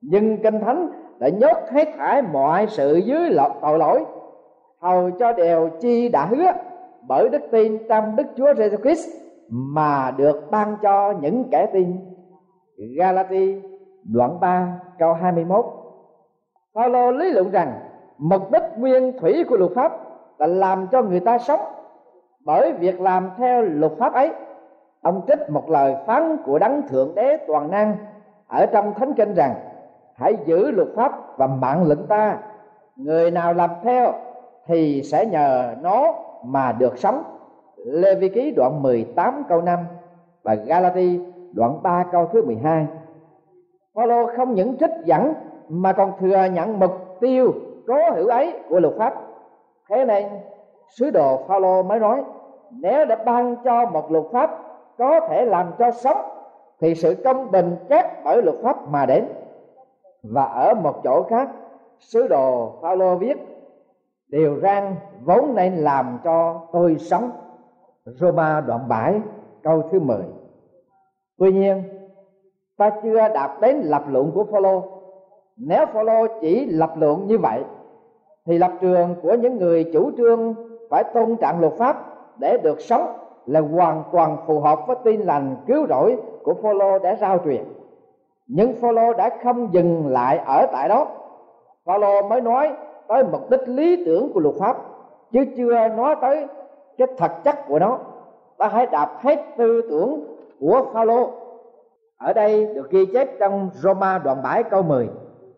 nhưng 0.00 0.36
kinh 0.42 0.60
thánh 0.60 0.88
đã 1.18 1.28
nhốt 1.28 1.56
hết 1.70 1.88
thải 1.98 2.22
mọi 2.22 2.66
sự 2.66 2.96
dưới 2.96 3.30
lọt 3.30 3.52
tội 3.62 3.78
lỗi, 3.78 4.04
hầu 4.80 5.10
cho 5.10 5.32
đều 5.32 5.70
chi 5.80 6.08
đã 6.08 6.26
hứa 6.26 6.52
bởi 7.08 7.28
đức 7.28 7.42
tin 7.50 7.78
trong 7.88 8.16
Đức 8.16 8.26
Chúa 8.36 8.52
Jesus 8.52 8.82
Christ 8.82 9.08
mà 9.48 10.10
được 10.16 10.50
ban 10.50 10.76
cho 10.82 11.14
những 11.20 11.44
kẻ 11.50 11.66
tin. 11.72 12.15
Galati 12.76 13.62
đoạn 14.04 14.40
3 14.40 14.80
câu 14.98 15.14
21. 15.14 15.64
Paulo 16.74 17.10
lý 17.10 17.32
luận 17.32 17.50
rằng, 17.50 17.72
mục 18.18 18.50
đích 18.52 18.62
nguyên 18.76 19.18
thủy 19.18 19.44
của 19.48 19.56
luật 19.56 19.72
pháp 19.74 19.92
là 20.38 20.46
làm 20.46 20.86
cho 20.92 21.02
người 21.02 21.20
ta 21.20 21.38
sống. 21.38 21.60
Bởi 22.44 22.72
việc 22.72 23.00
làm 23.00 23.30
theo 23.38 23.62
luật 23.62 23.92
pháp 23.98 24.14
ấy, 24.14 24.30
ông 25.02 25.22
trích 25.28 25.50
một 25.50 25.70
lời 25.70 25.94
phán 26.06 26.36
của 26.44 26.58
đấng 26.58 26.88
thượng 26.88 27.14
đế 27.14 27.36
toàn 27.36 27.70
năng 27.70 27.96
ở 28.48 28.66
trong 28.66 28.94
thánh 28.94 29.14
kinh 29.14 29.34
rằng, 29.34 29.54
hãy 30.14 30.36
giữ 30.46 30.70
luật 30.70 30.88
pháp 30.96 31.38
và 31.38 31.46
mạng 31.46 31.84
lệnh 31.88 32.06
ta. 32.06 32.38
Người 32.96 33.30
nào 33.30 33.54
làm 33.54 33.70
theo 33.82 34.12
thì 34.66 35.02
sẽ 35.02 35.26
nhờ 35.26 35.74
nó 35.82 36.14
mà 36.44 36.72
được 36.72 36.98
sống. 36.98 37.22
Lê 37.76 38.14
Vi 38.14 38.28
Ký 38.28 38.50
đoạn 38.50 38.82
18 38.82 39.42
câu 39.48 39.62
5 39.62 39.78
và 40.42 40.54
Galati 40.54 41.20
đoạn 41.56 41.82
3 41.82 42.04
câu 42.12 42.26
thứ 42.32 42.44
12 42.46 42.86
Phaolô 43.94 44.26
không 44.36 44.54
những 44.54 44.76
trích 44.76 44.90
dẫn 45.04 45.34
mà 45.68 45.92
còn 45.92 46.12
thừa 46.20 46.44
nhận 46.52 46.80
mục 46.80 46.92
tiêu 47.20 47.52
cố 47.86 47.94
hữu 48.14 48.28
ấy 48.28 48.60
của 48.68 48.80
luật 48.80 48.94
pháp. 48.98 49.14
Thế 49.90 50.04
nên, 50.04 50.26
sứ 50.88 51.10
đồ 51.10 51.42
Phaolô 51.48 51.82
mới 51.82 52.00
nói, 52.00 52.24
nếu 52.70 53.06
đã 53.06 53.16
ban 53.26 53.56
cho 53.64 53.86
một 53.90 54.12
luật 54.12 54.24
pháp 54.32 54.58
có 54.98 55.20
thể 55.28 55.44
làm 55.44 55.72
cho 55.78 55.90
sống, 55.90 56.16
thì 56.80 56.94
sự 56.94 57.14
công 57.24 57.50
bình 57.50 57.76
chắc 57.88 58.24
bởi 58.24 58.42
luật 58.42 58.56
pháp 58.62 58.88
mà 58.88 59.06
đến. 59.06 59.28
Và 60.22 60.44
ở 60.44 60.74
một 60.74 60.94
chỗ 61.04 61.22
khác, 61.22 61.48
sứ 61.98 62.28
đồ 62.28 62.72
Phaolô 62.82 63.16
viết, 63.16 63.36
điều 64.28 64.60
răn 64.60 64.94
vốn 65.24 65.54
nên 65.54 65.76
làm 65.76 66.18
cho 66.24 66.60
tôi 66.72 66.96
sống. 66.98 67.30
Roma 68.04 68.60
đoạn 68.60 68.88
7 68.88 69.20
câu 69.62 69.82
thứ 69.90 70.00
10 70.00 70.18
Tuy 71.38 71.52
nhiên, 71.52 71.82
ta 72.76 72.90
chưa 73.02 73.28
đạt 73.34 73.50
đến 73.60 73.76
lập 73.76 74.02
luận 74.10 74.30
của 74.34 74.44
follow. 74.44 74.82
Nếu 75.56 75.84
follow 75.92 76.28
chỉ 76.40 76.66
lập 76.66 76.92
luận 76.98 77.26
như 77.26 77.38
vậy, 77.38 77.62
thì 78.46 78.58
lập 78.58 78.72
trường 78.80 79.14
của 79.22 79.34
những 79.34 79.56
người 79.56 79.90
chủ 79.92 80.10
trương 80.16 80.54
phải 80.90 81.04
tôn 81.14 81.36
trọng 81.36 81.60
luật 81.60 81.72
pháp 81.72 82.04
để 82.38 82.58
được 82.62 82.80
sống 82.80 83.16
là 83.46 83.60
hoàn 83.60 84.02
toàn 84.12 84.36
phù 84.46 84.60
hợp 84.60 84.78
với 84.86 84.96
tin 85.04 85.20
lành 85.20 85.56
cứu 85.66 85.86
rỗi 85.86 86.16
của 86.42 86.54
Phaolô 86.54 86.98
đã 86.98 87.16
rao 87.20 87.38
truyền. 87.44 87.64
Nhưng 88.46 88.74
Phaolô 88.74 89.12
đã 89.12 89.30
không 89.42 89.68
dừng 89.72 90.06
lại 90.06 90.38
ở 90.46 90.66
tại 90.72 90.88
đó. 90.88 91.06
Phaolô 91.84 92.22
mới 92.22 92.40
nói 92.40 92.72
tới 93.08 93.24
mục 93.32 93.50
đích 93.50 93.68
lý 93.68 94.04
tưởng 94.06 94.32
của 94.32 94.40
luật 94.40 94.54
pháp, 94.60 94.76
chứ 95.32 95.44
chưa 95.56 95.88
nói 95.88 96.16
tới 96.20 96.46
cái 96.98 97.08
thật 97.16 97.32
chất 97.44 97.68
của 97.68 97.78
nó. 97.78 97.98
Ta 98.58 98.68
hãy 98.68 98.86
đạp 98.86 99.18
hết 99.20 99.44
tư 99.56 99.82
tưởng 99.90 100.35
của 100.60 100.90
Phaolô. 100.92 101.30
Ở 102.18 102.32
đây 102.32 102.74
được 102.74 102.90
ghi 102.90 103.06
chép 103.06 103.28
trong 103.38 103.70
Roma 103.74 104.18
đoạn 104.18 104.42
7 104.42 104.62
câu 104.62 104.82
10 104.82 105.08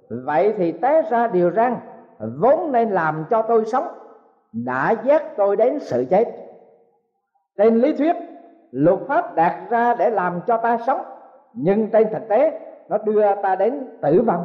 vậy 0.08 0.54
thì 0.58 0.72
té 0.72 1.02
ra 1.10 1.26
điều 1.26 1.50
rằng 1.50 1.80
vốn 2.18 2.72
nên 2.72 2.90
làm 2.90 3.24
cho 3.30 3.42
tôi 3.42 3.64
sống, 3.64 3.88
đã 4.52 4.94
dắt 5.04 5.22
tôi 5.36 5.56
đến 5.56 5.78
sự 5.80 6.04
chết. 6.10 6.24
Trên 7.56 7.74
lý 7.74 7.96
thuyết, 7.96 8.16
luật 8.70 8.98
pháp 9.08 9.34
đặt 9.34 9.66
ra 9.70 9.94
để 9.94 10.10
làm 10.10 10.40
cho 10.46 10.56
ta 10.56 10.78
sống, 10.86 11.00
nhưng 11.52 11.90
trên 11.90 12.08
thực 12.12 12.28
tế, 12.28 12.60
nó 12.88 12.98
đưa 12.98 13.34
ta 13.42 13.56
đến 13.56 13.84
tử 14.02 14.22
vong. 14.26 14.44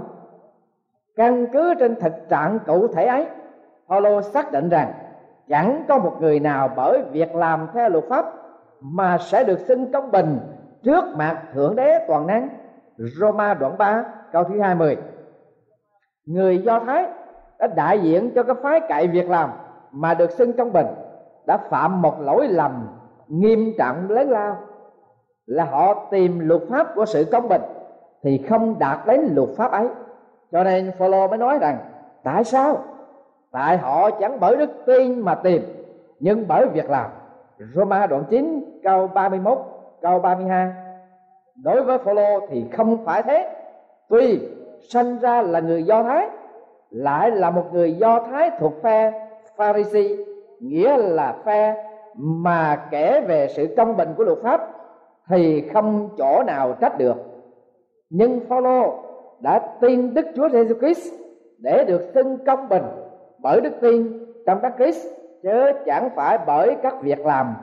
Căn 1.15 1.47
cứ 1.53 1.73
trên 1.79 1.95
thực 1.95 2.13
trạng 2.29 2.59
cụ 2.67 2.87
thể 2.87 3.05
ấy 3.05 3.25
Paulo 3.89 4.21
xác 4.21 4.51
định 4.51 4.69
rằng 4.69 4.93
chẳng 5.47 5.83
có 5.87 5.97
một 5.97 6.17
người 6.19 6.39
nào 6.39 6.69
bởi 6.75 7.01
việc 7.11 7.35
làm 7.35 7.67
theo 7.73 7.89
luật 7.89 8.03
pháp 8.09 8.25
mà 8.83 9.17
sẽ 9.17 9.43
được 9.43 9.59
xưng 9.59 9.91
công 9.91 10.11
bình 10.11 10.39
trước 10.83 11.05
mặt 11.15 11.41
thượng 11.53 11.75
đế 11.75 12.05
toàn 12.07 12.27
năng. 12.27 12.49
Roma 12.97 13.53
đoạn 13.53 13.77
3 13.77 14.05
câu 14.31 14.43
thứ 14.43 14.61
20 14.61 14.97
người 16.25 16.57
Do 16.57 16.79
Thái 16.79 17.05
đã 17.59 17.67
đại 17.67 17.99
diện 17.99 18.31
cho 18.35 18.43
cái 18.43 18.55
phái 18.63 18.79
cậy 18.89 19.07
việc 19.07 19.29
làm 19.29 19.49
mà 19.91 20.13
được 20.13 20.31
xưng 20.31 20.53
công 20.53 20.73
bình, 20.73 20.87
đã 21.47 21.57
phạm 21.57 22.01
một 22.01 22.21
lỗi 22.21 22.47
lầm 22.47 22.87
nghiêm 23.27 23.73
trọng 23.77 24.09
lớn 24.09 24.29
lao. 24.29 24.57
Là 25.45 25.65
họ 25.65 26.07
tìm 26.11 26.39
luật 26.39 26.61
pháp 26.69 26.87
của 26.95 27.05
sự 27.05 27.25
công 27.31 27.49
bình 27.49 27.61
thì 28.23 28.45
không 28.49 28.79
đạt 28.79 28.99
đến 29.07 29.21
luật 29.35 29.49
pháp 29.57 29.71
ấy. 29.71 29.87
Cho 30.51 30.63
nên 30.63 30.91
Phaolô 30.99 31.27
mới 31.27 31.37
nói 31.37 31.59
rằng, 31.61 31.77
tại 32.23 32.43
sao? 32.43 32.77
Tại 33.51 33.77
họ 33.77 34.11
chẳng 34.11 34.39
bởi 34.39 34.55
đức 34.55 34.69
tin 34.85 35.19
mà 35.19 35.35
tìm, 35.35 35.61
nhưng 36.19 36.47
bởi 36.47 36.67
việc 36.67 36.89
làm. 36.89 37.11
Roma 37.59 38.07
đoạn 38.07 38.23
9 38.29 38.79
câu 38.83 39.07
31 39.07 39.57
câu 40.01 40.19
32 40.19 40.71
đối 41.55 41.83
với 41.83 41.97
Phaolô 41.97 42.47
thì 42.49 42.65
không 42.71 43.05
phải 43.05 43.23
thế. 43.23 43.49
Tuy 44.09 44.39
sanh 44.89 45.19
ra 45.19 45.41
là 45.41 45.59
người 45.59 45.83
Do 45.83 46.03
Thái, 46.03 46.29
lại 46.89 47.31
là 47.31 47.49
một 47.49 47.73
người 47.73 47.93
Do 47.93 48.19
Thái 48.19 48.51
thuộc 48.59 48.73
phe 48.83 49.27
Pharisee 49.55 50.17
nghĩa 50.59 50.97
là 50.97 51.35
phe 51.45 51.89
mà 52.15 52.87
kể 52.91 53.21
về 53.27 53.47
sự 53.47 53.73
công 53.77 53.97
bình 53.97 54.09
của 54.17 54.23
luật 54.23 54.37
pháp 54.43 54.69
thì 55.29 55.69
không 55.73 56.09
chỗ 56.17 56.43
nào 56.47 56.73
trách 56.81 56.97
được. 56.97 57.15
Nhưng 58.09 58.39
Phaolô 58.49 59.03
đã 59.39 59.59
tin 59.81 60.13
Đức 60.13 60.25
Chúa 60.35 60.47
Jesus 60.47 60.79
Christ 60.79 61.13
để 61.57 61.85
được 61.87 62.01
xưng 62.13 62.37
công 62.45 62.69
bình 62.69 62.83
bởi 63.39 63.61
đức 63.61 63.73
tin 63.81 64.25
trong 64.45 64.61
Đấng 64.61 64.73
Christ 64.77 65.22
chớ 65.43 65.73
chẳng 65.85 66.09
phải 66.15 66.37
bởi 66.47 66.75
các 66.83 67.01
việc 67.01 67.25
làm 67.25 67.55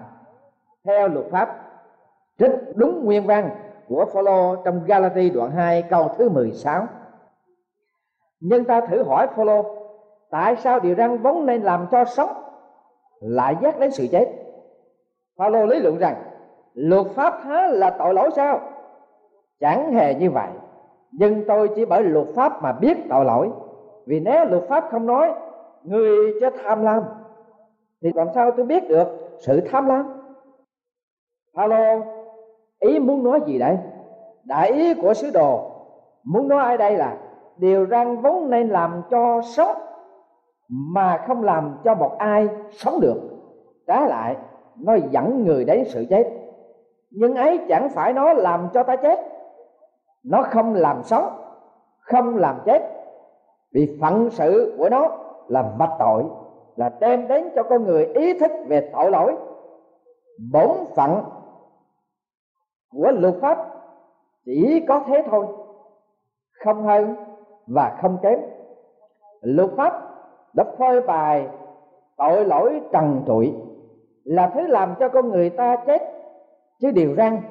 theo 0.85 1.09
luật 1.09 1.27
pháp. 1.31 1.57
Trích 2.39 2.53
đúng 2.75 3.05
nguyên 3.05 3.27
văn 3.27 3.51
của 3.89 4.07
Phaolô 4.13 4.57
trong 4.65 4.85
Galati 4.87 5.31
đoạn 5.31 5.51
2 5.51 5.83
câu 5.83 6.11
thứ 6.19 6.29
16 6.29 6.87
nhưng 8.41 8.65
ta 8.65 8.81
thử 8.81 9.03
hỏi 9.03 9.27
Phaolô, 9.37 9.65
tại 10.31 10.57
sao 10.57 10.81
điều 10.81 10.95
răn 10.95 11.19
vốn 11.19 11.47
nên 11.47 11.63
làm 11.63 11.87
cho 11.91 12.05
sống 12.05 12.31
lại 13.21 13.57
dắt 13.63 13.79
đến 13.79 13.91
sự 13.91 14.07
chết? 14.13 14.27
Phaolô 15.39 15.67
lý 15.67 15.79
luận 15.79 15.99
rằng, 15.99 16.15
luật 16.75 17.07
pháp 17.07 17.35
há 17.45 17.67
là 17.67 17.91
tội 17.91 18.15
lỗi 18.15 18.31
sao? 18.37 18.61
Chẳng 19.61 19.93
hề 19.93 20.15
như 20.15 20.31
vậy. 20.31 20.49
Nhưng 21.13 21.45
tôi 21.49 21.71
chỉ 21.77 21.85
bởi 21.85 22.03
luật 22.03 22.27
pháp 22.35 22.63
mà 22.63 22.73
biết 22.73 22.97
tội 23.11 23.25
lỗi. 23.25 23.51
Vì 24.07 24.21
nếu 24.21 24.45
luật 24.45 24.63
pháp 24.69 24.85
không 24.91 25.07
nói, 25.07 25.35
người 25.83 26.35
cho 26.41 26.51
tham 26.65 26.83
lam 26.83 27.03
thì 28.03 28.11
làm 28.15 28.29
sao 28.35 28.51
tôi 28.51 28.67
biết 28.67 28.89
được 28.89 29.09
sự 29.39 29.61
tham 29.71 29.87
lam? 29.87 30.21
Phaolô 31.57 32.01
ý 32.79 32.99
muốn 32.99 33.25
nói 33.25 33.41
gì 33.47 33.59
đây? 33.59 33.79
Đại 34.45 34.71
ý 34.71 34.95
của 34.95 35.15
sứ 35.15 35.31
đồ, 35.31 35.71
muốn 36.25 36.49
nói 36.49 36.65
ở 36.65 36.77
đây 36.77 36.97
là 36.97 37.17
điều 37.57 37.87
răn 37.87 38.17
vốn 38.17 38.51
nên 38.51 38.69
làm 38.69 39.03
cho 39.11 39.43
sống, 39.43 39.77
mà 40.69 41.25
không 41.27 41.43
làm 41.43 41.77
cho 41.85 41.95
một 41.95 42.19
ai 42.19 42.49
sống 42.71 43.01
được. 43.01 43.21
Trái 43.87 44.09
lại, 44.09 44.37
nó 44.77 44.95
dẫn 45.11 45.45
người 45.45 45.65
đến 45.65 45.85
sự 45.87 46.07
chết. 46.11 46.31
Nhưng 47.11 47.35
ấy 47.35 47.61
chẳng 47.69 47.89
phải 47.89 48.13
nó 48.13 48.33
làm 48.33 48.69
cho 48.75 48.83
ta 48.83 48.97
chết. 48.97 49.21
Nó 50.25 50.43
không 50.43 50.75
làm 50.75 51.03
sống, 51.03 51.25
không 52.01 52.37
làm 52.37 52.61
chết. 52.65 52.83
Vì 53.73 53.99
phận 54.01 54.31
sự 54.31 54.75
của 54.79 54.89
nó 54.89 55.09
là 55.49 55.73
vạch 55.79 55.93
tội 55.99 56.25
là 56.81 56.91
đem 57.01 57.29
đến 57.29 57.51
cho 57.55 57.63
con 57.63 57.85
người 57.85 58.07
ý 58.07 58.39
thức 58.39 58.51
về 58.67 58.91
tội 58.93 59.11
lỗi, 59.11 59.37
bổn 60.53 60.71
phận 60.97 61.25
của 62.93 63.11
luật 63.11 63.35
pháp 63.41 63.59
chỉ 64.45 64.85
có 64.89 65.05
thế 65.07 65.25
thôi, 65.31 65.47
không 66.65 66.83
hơn 66.83 67.15
và 67.67 67.99
không 68.03 68.19
kém. 68.23 68.41
Luật 69.41 69.71
pháp 69.77 70.03
đã 70.53 70.65
phơi 70.79 71.01
bày 71.01 71.49
tội 72.17 72.45
lỗi 72.45 72.81
trần 72.93 73.23
trụi 73.27 73.55
là 74.25 74.51
thứ 74.55 74.67
làm 74.67 74.95
cho 75.01 75.09
con 75.09 75.29
người 75.29 75.51
ta 75.51 75.77
chết. 75.87 76.03
Chứ 76.81 76.91
điều 76.91 77.15
răng 77.15 77.43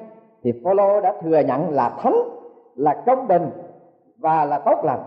thì 0.42 0.52
Phaolô 0.64 1.00
đã 1.00 1.14
thừa 1.22 1.40
nhận 1.40 1.70
là 1.70 1.98
thánh, 2.02 2.16
là 2.74 3.02
công 3.06 3.28
bình 3.28 3.50
và 4.18 4.44
là 4.44 4.58
tốt 4.58 4.84
lành. 4.84 5.02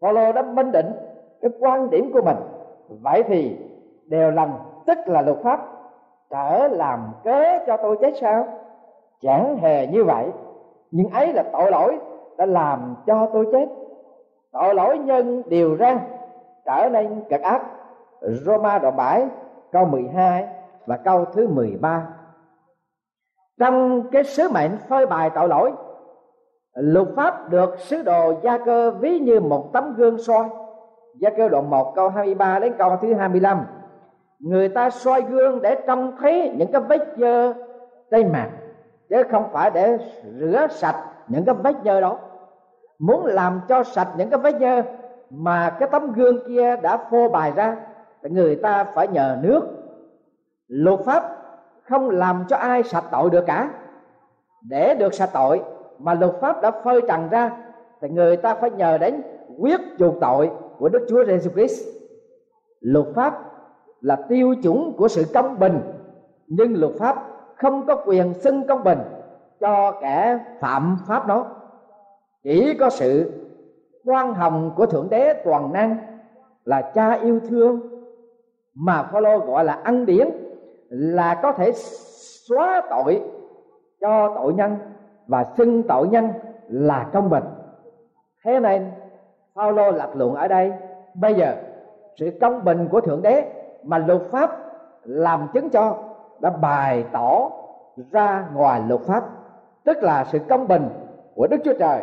Phaolô 0.00 0.32
đã 0.32 0.42
minh 0.42 0.72
định 0.72 0.92
cái 1.40 1.50
quan 1.60 1.90
điểm 1.90 2.12
của 2.12 2.22
mình 2.22 2.36
vậy 2.88 3.22
thì 3.26 3.56
đều 4.06 4.30
lành, 4.30 4.58
tức 4.86 4.98
là 5.06 5.22
luật 5.22 5.38
pháp 5.42 5.60
trở 6.30 6.68
làm 6.68 7.12
cớ 7.24 7.58
cho 7.66 7.76
tôi 7.76 7.96
chết 8.00 8.12
sao? 8.20 8.46
Chẳng 9.22 9.56
hề 9.56 9.86
như 9.86 10.04
vậy. 10.04 10.26
Nhưng 10.90 11.10
ấy 11.10 11.32
là 11.32 11.44
tội 11.52 11.70
lỗi 11.70 11.98
đã 12.36 12.46
làm 12.46 12.94
cho 13.06 13.30
tôi 13.32 13.46
chết. 13.52 13.66
Tội 14.52 14.74
lỗi 14.74 14.98
nhân 14.98 15.42
điều 15.46 15.74
ra, 15.74 16.00
trở 16.64 16.88
nên 16.92 17.22
cực 17.30 17.40
ác. 17.40 17.62
Roma 18.20 18.78
đoạn 18.78 18.96
7 18.96 19.26
câu 19.72 19.84
12 19.84 20.48
và 20.86 20.96
câu 20.96 21.24
thứ 21.24 21.48
13 21.48 22.06
trong 23.58 24.02
cái 24.12 24.24
sứ 24.24 24.48
mệnh 24.48 24.78
phơi 24.88 25.06
bài 25.06 25.30
tội 25.34 25.48
lỗi, 25.48 25.72
luật 26.74 27.08
pháp 27.16 27.50
được 27.50 27.78
sứ 27.78 28.02
đồ 28.02 28.32
gia 28.42 28.58
cơ 28.58 28.90
ví 28.90 29.18
như 29.18 29.40
một 29.40 29.70
tấm 29.72 29.94
gương 29.96 30.18
soi 30.18 30.48
gia 31.18 31.30
cơ 31.30 31.48
đoạn 31.48 31.70
1 31.70 31.94
câu 31.94 32.08
23 32.08 32.58
đến 32.58 32.72
câu 32.78 32.98
thứ 33.02 33.14
25 33.14 33.64
người 34.38 34.68
ta 34.68 34.90
soi 34.90 35.22
gương 35.22 35.62
để 35.62 35.76
trông 35.86 36.16
thấy 36.20 36.54
những 36.56 36.72
cái 36.72 36.80
vết 36.80 37.14
dơ 37.16 37.52
trên 38.10 38.32
mặt, 38.32 38.50
chứ 39.08 39.22
không 39.30 39.44
phải 39.52 39.70
để 39.70 39.98
rửa 40.38 40.66
sạch 40.70 41.04
những 41.28 41.44
cái 41.44 41.54
vết 41.54 41.74
dơ 41.84 42.00
đó. 42.00 42.18
Muốn 42.98 43.26
làm 43.26 43.60
cho 43.68 43.82
sạch 43.82 44.08
những 44.16 44.30
cái 44.30 44.40
vết 44.40 44.54
dơ 44.60 44.82
mà 45.30 45.70
cái 45.70 45.88
tấm 45.92 46.12
gương 46.12 46.48
kia 46.48 46.76
đã 46.76 46.96
phô 46.96 47.28
bày 47.28 47.52
ra, 47.56 47.76
thì 48.22 48.30
người 48.30 48.56
ta 48.56 48.84
phải 48.84 49.08
nhờ 49.08 49.36
nước. 49.42 49.62
Luật 50.68 51.00
pháp 51.00 51.36
không 51.88 52.10
làm 52.10 52.44
cho 52.48 52.56
ai 52.56 52.82
sạch 52.82 53.04
tội 53.10 53.30
được 53.30 53.46
cả. 53.46 53.70
Để 54.68 54.94
được 54.94 55.14
sạch 55.14 55.30
tội 55.32 55.62
mà 55.98 56.14
luật 56.14 56.32
pháp 56.40 56.62
đã 56.62 56.70
phơi 56.70 57.00
trần 57.08 57.28
ra, 57.28 57.50
thì 58.00 58.08
người 58.08 58.36
ta 58.36 58.54
phải 58.54 58.70
nhờ 58.70 58.98
đến 58.98 59.22
quyết 59.58 59.80
chuộc 59.98 60.14
tội 60.20 60.50
của 60.78 60.88
Đức 60.88 61.06
Chúa 61.08 61.22
Jesus 61.22 61.52
Christ. 61.52 61.88
Luật 62.80 63.06
pháp 63.14 63.40
là 64.00 64.16
tiêu 64.28 64.54
chuẩn 64.62 64.92
của 64.96 65.08
sự 65.08 65.24
công 65.34 65.58
bình, 65.58 65.80
nhưng 66.46 66.80
luật 66.80 66.92
pháp 66.98 67.28
không 67.56 67.86
có 67.86 68.02
quyền 68.06 68.34
xưng 68.34 68.66
công 68.66 68.84
bình 68.84 68.98
cho 69.60 69.92
kẻ 70.00 70.38
phạm 70.60 70.96
pháp 71.06 71.26
đó. 71.26 71.46
Chỉ 72.42 72.76
có 72.80 72.90
sự 72.90 73.32
quan 74.04 74.34
hồng 74.34 74.72
của 74.76 74.86
thượng 74.86 75.08
đế 75.10 75.42
toàn 75.44 75.72
năng 75.72 75.96
là 76.64 76.90
cha 76.94 77.12
yêu 77.12 77.40
thương 77.48 77.80
mà 78.74 79.02
Phaolô 79.02 79.38
gọi 79.38 79.64
là 79.64 79.72
ân 79.72 80.06
điển 80.06 80.28
là 80.88 81.40
có 81.42 81.52
thể 81.52 81.72
xóa 82.48 82.82
tội 82.90 83.22
cho 84.00 84.34
tội 84.34 84.54
nhân 84.54 84.76
và 85.26 85.44
xưng 85.44 85.82
tội 85.82 86.08
nhân 86.08 86.28
là 86.68 87.10
công 87.12 87.30
bình 87.30 87.44
thế 88.44 88.60
nên 88.60 88.90
Phaolô 89.56 89.90
lập 89.90 90.10
luận 90.14 90.34
ở 90.34 90.48
đây. 90.48 90.72
Bây 91.14 91.34
giờ, 91.34 91.56
sự 92.16 92.38
công 92.40 92.64
bình 92.64 92.88
của 92.90 93.00
thượng 93.00 93.22
đế 93.22 93.52
mà 93.82 93.98
luật 93.98 94.22
pháp 94.30 94.50
làm 95.04 95.48
chứng 95.54 95.70
cho 95.70 95.96
đã 96.40 96.50
bày 96.50 97.04
tỏ 97.12 97.50
ra 98.10 98.48
ngoài 98.54 98.82
luật 98.88 99.00
pháp. 99.00 99.24
Tức 99.84 100.02
là 100.02 100.24
sự 100.24 100.38
công 100.48 100.68
bình 100.68 100.88
của 101.34 101.46
Đức 101.46 101.56
Chúa 101.64 101.72
Trời 101.78 102.02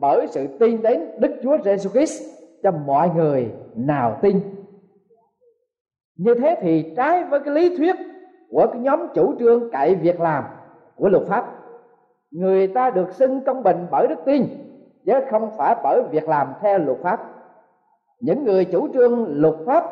bởi 0.00 0.26
sự 0.26 0.46
tin 0.58 0.82
đến 0.82 1.10
Đức 1.18 1.36
Chúa 1.42 1.58
Giêsu 1.64 1.90
Christ 1.90 2.22
cho 2.62 2.70
mọi 2.70 3.10
người 3.16 3.52
nào 3.74 4.18
tin. 4.22 4.40
Như 6.16 6.34
thế 6.34 6.56
thì 6.60 6.94
trái 6.96 7.24
với 7.24 7.40
cái 7.40 7.54
lý 7.54 7.76
thuyết 7.76 7.96
của 8.50 8.66
cái 8.72 8.80
nhóm 8.80 9.00
chủ 9.14 9.34
trương 9.38 9.70
cậy 9.70 9.94
việc 9.94 10.20
làm 10.20 10.44
của 10.96 11.08
luật 11.08 11.26
pháp, 11.26 11.46
người 12.30 12.66
ta 12.66 12.90
được 12.90 13.12
xưng 13.12 13.40
công 13.40 13.62
bình 13.62 13.86
bởi 13.90 14.06
đức 14.06 14.18
tin 14.24 14.46
chứ 15.08 15.14
không 15.30 15.50
phải 15.56 15.76
bởi 15.82 16.02
việc 16.10 16.28
làm 16.28 16.54
theo 16.60 16.78
luật 16.78 16.98
pháp. 17.02 17.20
Những 18.20 18.44
người 18.44 18.64
chủ 18.64 18.88
trương 18.94 19.26
luật 19.28 19.54
pháp 19.66 19.84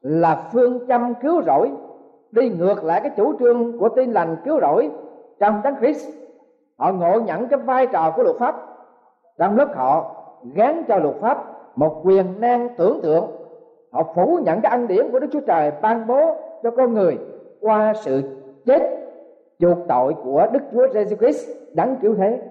là 0.00 0.48
phương 0.52 0.86
châm 0.88 1.14
cứu 1.14 1.42
rỗi, 1.42 1.70
đi 2.30 2.48
ngược 2.48 2.84
lại 2.84 3.00
cái 3.00 3.10
chủ 3.16 3.38
trương 3.38 3.78
của 3.78 3.88
tin 3.88 4.12
lành 4.12 4.36
cứu 4.44 4.60
rỗi 4.60 4.90
trong 5.40 5.60
đấng 5.64 5.76
Christ. 5.76 6.08
Họ 6.78 6.92
ngộ 6.92 7.20
nhận 7.20 7.48
cái 7.48 7.58
vai 7.58 7.86
trò 7.86 8.10
của 8.16 8.22
luật 8.22 8.36
pháp. 8.36 8.56
Trong 9.38 9.56
lớp 9.56 9.68
họ 9.76 10.14
gán 10.54 10.82
cho 10.88 10.96
luật 10.96 11.14
pháp 11.20 11.44
một 11.76 12.00
quyền 12.04 12.40
năng 12.40 12.68
tưởng 12.76 13.00
tượng, 13.02 13.26
họ 13.92 14.02
phủ 14.14 14.38
nhận 14.44 14.60
cái 14.60 14.70
ân 14.70 14.86
điển 14.86 15.10
của 15.12 15.18
Đức 15.18 15.28
Chúa 15.32 15.40
Trời 15.40 15.72
ban 15.82 16.06
bố 16.06 16.36
cho 16.62 16.70
con 16.70 16.94
người 16.94 17.18
qua 17.60 17.94
sự 17.94 18.22
chết 18.66 18.82
chuộc 19.58 19.78
tội 19.88 20.14
của 20.24 20.46
Đức 20.52 20.60
Chúa 20.72 20.86
Jesus 20.86 21.16
Christ 21.16 21.48
đấng 21.74 21.96
cứu 21.96 22.14
thế. 22.14 22.47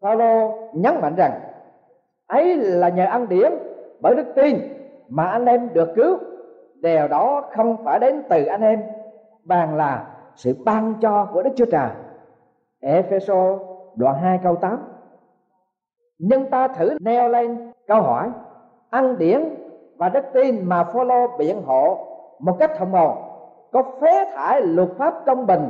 Phaolô 0.00 0.54
nhấn 0.72 1.00
mạnh 1.00 1.14
rằng, 1.16 1.40
ấy 2.26 2.56
là 2.56 2.88
nhờ 2.88 3.04
ăn 3.04 3.28
điển 3.28 3.52
bởi 4.00 4.14
đức 4.14 4.26
tin 4.34 4.58
mà 5.08 5.24
anh 5.24 5.46
em 5.46 5.68
được 5.72 5.88
cứu 5.96 6.18
điều 6.82 7.08
đó 7.08 7.44
không 7.56 7.76
phải 7.84 7.98
đến 7.98 8.22
từ 8.28 8.44
anh 8.44 8.60
em 8.60 8.82
bằng 9.44 9.76
là 9.76 10.06
sự 10.34 10.56
ban 10.64 10.94
cho 11.00 11.28
của 11.32 11.42
Đức 11.42 11.50
Chúa 11.56 11.64
Trời. 11.64 11.88
Epheso 12.80 13.58
đoạn 13.94 14.14
2 14.22 14.40
câu 14.42 14.56
8 14.56 14.78
Nhưng 16.18 16.50
ta 16.50 16.68
thử 16.68 16.98
neo 17.00 17.28
lên 17.28 17.72
câu 17.86 18.02
hỏi, 18.02 18.30
Ăn 18.90 19.18
điển 19.18 19.44
và 19.96 20.08
đức 20.08 20.24
tin 20.32 20.68
mà 20.68 20.84
Phaolô 20.84 21.36
biện 21.38 21.62
hộ 21.62 22.06
một 22.38 22.56
cách 22.58 22.70
thông 22.78 22.94
ồn 22.94 23.16
có 23.72 23.82
phế 24.00 24.24
thải 24.34 24.60
luật 24.62 24.88
pháp 24.98 25.14
công 25.26 25.46
bình, 25.46 25.68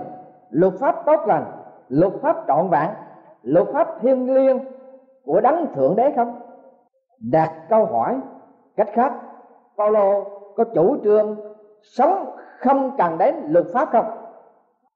luật 0.50 0.72
pháp 0.80 1.02
tốt 1.06 1.20
lành, 1.26 1.44
luật 1.88 2.12
pháp 2.22 2.36
trọn 2.46 2.68
vẹn, 2.68 2.88
luật 3.42 3.66
pháp 3.72 3.87
thiêng 4.00 4.34
liêng 4.34 4.58
của 5.24 5.40
đấng 5.40 5.66
thượng 5.74 5.96
đế 5.96 6.12
không? 6.16 6.40
Đặt 7.18 7.52
câu 7.68 7.84
hỏi, 7.84 8.20
cách 8.76 8.88
khác 8.92 9.12
Paulo 9.78 10.24
có 10.56 10.64
chủ 10.64 10.96
trương 11.04 11.36
sống 11.82 12.36
không 12.58 12.90
cần 12.98 13.18
đến 13.18 13.34
luật 13.48 13.66
pháp 13.74 13.88
không? 13.92 14.06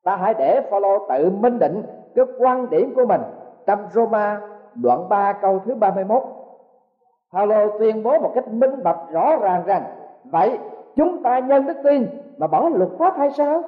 Ta 0.04 0.16
hãy 0.16 0.34
để 0.34 0.60
Paulo 0.70 0.98
tự 1.08 1.30
minh 1.30 1.58
định 1.58 1.82
cái 2.14 2.24
quan 2.38 2.70
điểm 2.70 2.92
của 2.96 3.06
mình 3.06 3.20
trong 3.66 3.86
Roma 3.92 4.40
đoạn 4.74 5.08
3 5.08 5.32
câu 5.32 5.58
thứ 5.64 5.74
31 5.74 6.22
Paulo 7.32 7.68
tuyên 7.78 8.02
bố 8.02 8.18
một 8.18 8.32
cách 8.34 8.48
minh 8.48 8.82
bạch 8.82 8.98
rõ 9.10 9.36
ràng 9.36 9.62
rằng, 9.66 9.84
vậy 10.24 10.58
chúng 10.96 11.22
ta 11.22 11.38
nhân 11.38 11.66
đức 11.66 11.76
tin 11.84 12.06
mà 12.38 12.46
bỏ 12.46 12.68
luật 12.68 12.90
pháp 12.98 13.16
hay 13.16 13.30
sao? 13.30 13.62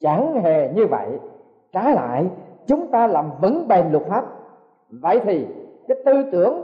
Chẳng 0.00 0.42
hề 0.42 0.68
như 0.74 0.86
vậy. 0.86 1.18
Trái 1.72 1.92
lại, 1.92 2.26
chúng 2.66 2.86
ta 2.86 3.06
làm 3.06 3.30
vững 3.40 3.68
bền 3.68 3.92
luật 3.92 4.04
pháp 4.04 4.24
vậy 4.90 5.20
thì, 5.24 5.46
cái 5.88 5.96
tư 6.04 6.12
tưởng 6.32 6.62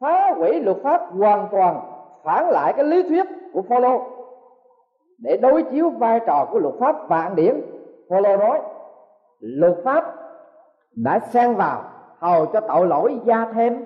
phá 0.00 0.32
hủy 0.36 0.60
luật 0.60 0.76
pháp 0.82 1.00
hoàn 1.18 1.48
toàn 1.52 1.80
phản 2.24 2.50
lại 2.50 2.72
cái 2.76 2.84
lý 2.84 3.02
thuyết 3.02 3.26
của 3.52 3.62
Phaolô 3.62 4.02
để 5.18 5.36
đối 5.36 5.62
chiếu 5.62 5.90
vai 5.90 6.20
trò 6.26 6.48
của 6.50 6.58
luật 6.58 6.74
pháp 6.80 7.08
và 7.08 7.22
ăn 7.22 7.36
điển 7.36 7.60
Phaolô 8.08 8.36
nói, 8.36 8.60
luật 9.40 9.74
pháp 9.84 10.14
đã 10.96 11.18
xen 11.18 11.54
vào 11.54 11.82
hầu 12.18 12.46
cho 12.46 12.60
tội 12.60 12.86
lỗi 12.86 13.20
gia 13.24 13.46
thêm. 13.54 13.84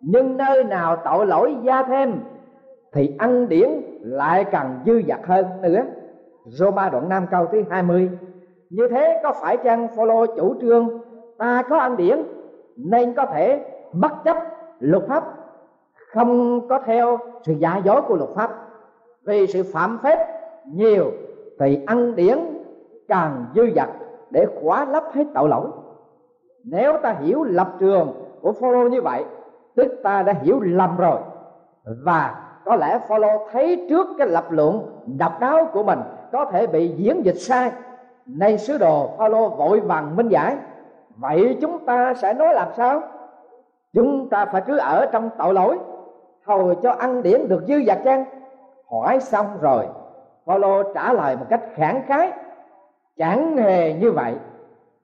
Nhưng 0.00 0.36
nơi 0.36 0.64
nào 0.64 0.96
tội 1.04 1.26
lỗi 1.26 1.56
gia 1.62 1.82
thêm 1.82 2.20
thì 2.92 3.16
ăn 3.18 3.48
điển 3.48 3.68
lại 4.00 4.44
càng 4.44 4.80
dư 4.86 5.02
dật 5.08 5.20
hơn 5.24 5.46
nữa. 5.62 5.82
Roma 6.44 6.88
đoạn 6.88 7.08
5 7.08 7.26
câu 7.30 7.46
thứ 7.46 7.62
20 7.70 8.10
Như 8.70 8.88
thế 8.88 9.20
có 9.22 9.32
phải 9.32 9.56
chăng 9.56 9.88
Phaolô 9.96 10.26
chủ 10.26 10.54
trương, 10.60 10.88
ta 11.38 11.62
có 11.68 11.78
ăn 11.78 11.96
điển 11.96 12.22
nên 12.76 13.14
có 13.14 13.26
thể 13.26 13.64
bất 13.92 14.12
chấp 14.24 14.36
luật 14.80 15.02
pháp, 15.08 15.24
không 16.12 16.60
có 16.68 16.80
theo 16.84 17.18
sự 17.42 17.52
giả 17.52 17.80
dối 17.84 18.02
của 18.02 18.16
luật 18.16 18.30
pháp. 18.34 18.50
Vì 19.24 19.46
sự 19.46 19.62
phạm 19.72 19.98
phép 20.02 20.26
nhiều 20.64 21.12
thì 21.58 21.84
ăn 21.86 22.16
điển 22.16 22.38
càng 23.08 23.46
dư 23.54 23.62
dật 23.76 23.88
để 24.30 24.46
khóa 24.60 24.84
lấp 24.84 25.04
hết 25.12 25.24
tội 25.34 25.48
lỗi. 25.48 25.68
Nếu 26.64 26.96
ta 27.02 27.16
hiểu 27.20 27.42
lập 27.42 27.72
trường 27.78 28.12
của 28.40 28.52
Phaolô 28.52 28.88
như 28.88 29.02
vậy, 29.02 29.24
tức 29.76 30.00
ta 30.02 30.22
đã 30.22 30.32
hiểu 30.32 30.60
lầm 30.60 30.96
rồi. 30.96 31.18
Và 32.04 32.44
có 32.64 32.76
lẽ 32.76 32.98
Phaolô 33.08 33.48
thấy 33.52 33.86
trước 33.90 34.06
cái 34.18 34.26
lập 34.26 34.44
luận 34.50 35.02
độc 35.18 35.40
đáo 35.40 35.68
của 35.72 35.82
mình 35.82 35.98
có 36.32 36.44
thể 36.44 36.66
bị 36.66 36.88
diễn 36.88 37.24
dịch 37.24 37.36
sai, 37.38 37.72
nên 38.26 38.58
sứ 38.58 38.78
đồ 38.78 39.10
Phaolô 39.18 39.48
vội 39.48 39.80
vàng 39.80 40.16
minh 40.16 40.28
giải 40.28 40.56
vậy 41.16 41.58
chúng 41.60 41.86
ta 41.86 42.14
sẽ 42.14 42.32
nói 42.32 42.54
làm 42.54 42.68
sao? 42.76 43.02
Chúng 43.94 44.28
ta 44.28 44.46
phải 44.46 44.62
cứ 44.66 44.78
ở 44.78 45.06
trong 45.12 45.30
tội 45.38 45.54
lỗi 45.54 45.78
hầu 46.46 46.74
cho 46.74 46.90
ăn 46.90 47.22
điển 47.22 47.48
được 47.48 47.64
dư 47.68 47.74
dật 47.86 47.98
chăng? 48.04 48.24
Hỏi 48.90 49.20
xong 49.20 49.46
rồi 49.60 49.86
Paulo 50.46 50.82
trả 50.94 51.12
lời 51.12 51.36
một 51.36 51.46
cách 51.50 51.62
khẳng 51.74 52.02
khái, 52.06 52.32
chẳng 53.16 53.56
hề 53.56 53.92
như 53.92 54.12
vậy. 54.12 54.34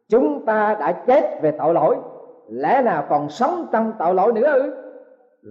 Chúng 0.08 0.46
ta 0.46 0.76
đã 0.80 0.92
chết 0.92 1.42
về 1.42 1.50
tội 1.50 1.74
lỗi. 1.74 1.96
Lẽ 2.48 2.82
nào 2.82 3.04
còn 3.08 3.28
sống 3.28 3.66
trong 3.72 3.92
tội 3.98 4.14
lỗi 4.14 4.32
nữa 4.32 4.52
ư? 4.52 4.74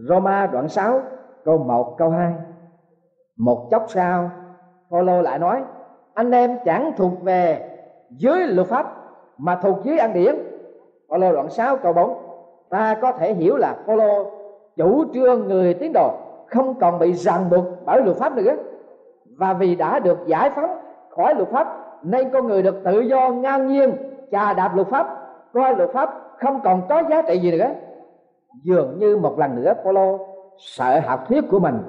Roma 0.10 0.48
đoạn 0.48 0.70
6 0.70 1.02
câu 1.46 1.58
1 1.58 1.98
câu 1.98 2.10
2 2.10 2.34
một 3.38 3.68
chốc 3.72 3.86
sau 3.88 4.32
Paulo 4.92 5.22
lại 5.22 5.40
nói, 5.40 5.64
anh 6.14 6.32
em 6.32 6.58
chẳng 6.66 6.92
thuộc 6.98 7.24
về 7.24 7.70
dưới 8.10 8.40
luật 8.40 8.68
pháp, 8.68 8.96
mà 9.38 9.60
thuộc 9.62 9.78
dưới 9.84 9.98
ăn 9.98 10.14
điển. 10.14 10.36
Phaolô 11.10 11.34
đoạn 11.34 11.50
6 11.50 11.78
câu 11.78 11.94
4 11.94 12.18
ta 12.70 12.96
có 13.02 13.12
thể 13.12 13.34
hiểu 13.34 13.58
là 13.58 13.76
Phaolô 13.86 14.32
chủ 14.76 15.06
trương 15.14 15.48
người 15.48 15.74
tín 15.74 15.92
đồ 15.94 16.12
không 16.48 16.80
còn 16.80 17.00
bị 17.00 17.14
ràng 17.14 17.50
buộc 17.50 17.66
bởi 17.86 18.02
luật 18.02 18.18
pháp 18.18 18.36
nữa. 18.36 18.56
Và 19.38 19.54
vì 19.54 19.76
đã 19.76 20.00
được 20.00 20.18
giải 20.26 20.50
phóng 20.50 20.78
khỏi 21.10 21.36
luật 21.36 21.50
pháp, 21.50 21.68
nên 22.04 22.30
con 22.30 22.48
người 22.48 22.62
được 22.62 22.76
tự 22.84 23.00
do 23.00 23.30
ngang 23.30 23.68
nhiên 23.68 23.92
chà 24.32 24.54
đạp 24.54 24.76
luật 24.76 24.88
pháp, 24.88 25.08
coi 25.54 25.76
luật 25.76 25.90
pháp 25.94 26.10
không 26.38 26.60
còn 26.64 26.82
có 26.90 27.04
giá 27.10 27.22
trị 27.22 27.40
gì 27.40 27.52
nữa. 27.52 27.70
Dường 28.64 29.00
như 29.00 29.18
một 29.18 29.40
lần 29.40 29.56
nữa 29.56 29.74
Phaolô 29.84 30.20
sợ 30.58 31.00
học 31.00 31.28
thuyết 31.28 31.44
của 31.52 31.60
mình 31.60 31.80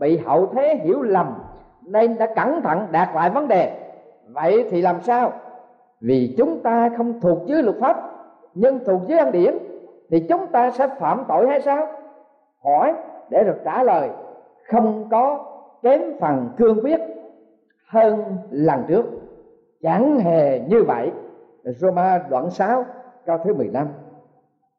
bị 0.00 0.18
hậu 0.18 0.46
thế 0.46 0.80
hiểu 0.82 1.02
lầm, 1.02 1.34
nên 1.82 2.18
đã 2.18 2.26
cẩn 2.36 2.62
thận 2.62 2.86
đạt 2.90 3.08
lại 3.14 3.30
vấn 3.30 3.48
đề. 3.48 3.90
Vậy 4.28 4.68
thì 4.70 4.82
làm 4.82 5.00
sao? 5.00 5.32
Vì 6.00 6.34
chúng 6.38 6.60
ta 6.62 6.90
không 6.96 7.20
thuộc 7.20 7.38
dưới 7.46 7.62
luật 7.62 7.76
pháp 7.80 8.15
nhưng 8.56 8.84
thuộc 8.84 9.00
dưới 9.06 9.18
ăn 9.18 9.32
điển 9.32 9.58
thì 10.10 10.20
chúng 10.28 10.46
ta 10.46 10.70
sẽ 10.70 10.88
phạm 10.98 11.24
tội 11.28 11.48
hay 11.48 11.60
sao? 11.60 11.86
Hỏi 12.64 12.94
để 13.30 13.44
được 13.44 13.56
trả 13.64 13.82
lời, 13.82 14.08
không 14.68 15.08
có 15.10 15.44
kém 15.82 16.00
phần 16.20 16.48
cương 16.56 16.80
quyết 16.82 17.00
hơn 17.88 18.24
lần 18.50 18.84
trước. 18.88 19.04
Chẳng 19.82 20.18
hề 20.18 20.60
như 20.68 20.82
vậy. 20.82 21.10
Roma 21.64 22.24
đoạn 22.30 22.50
6 22.50 22.84
câu 23.26 23.38
thứ 23.44 23.54
15 23.54 23.88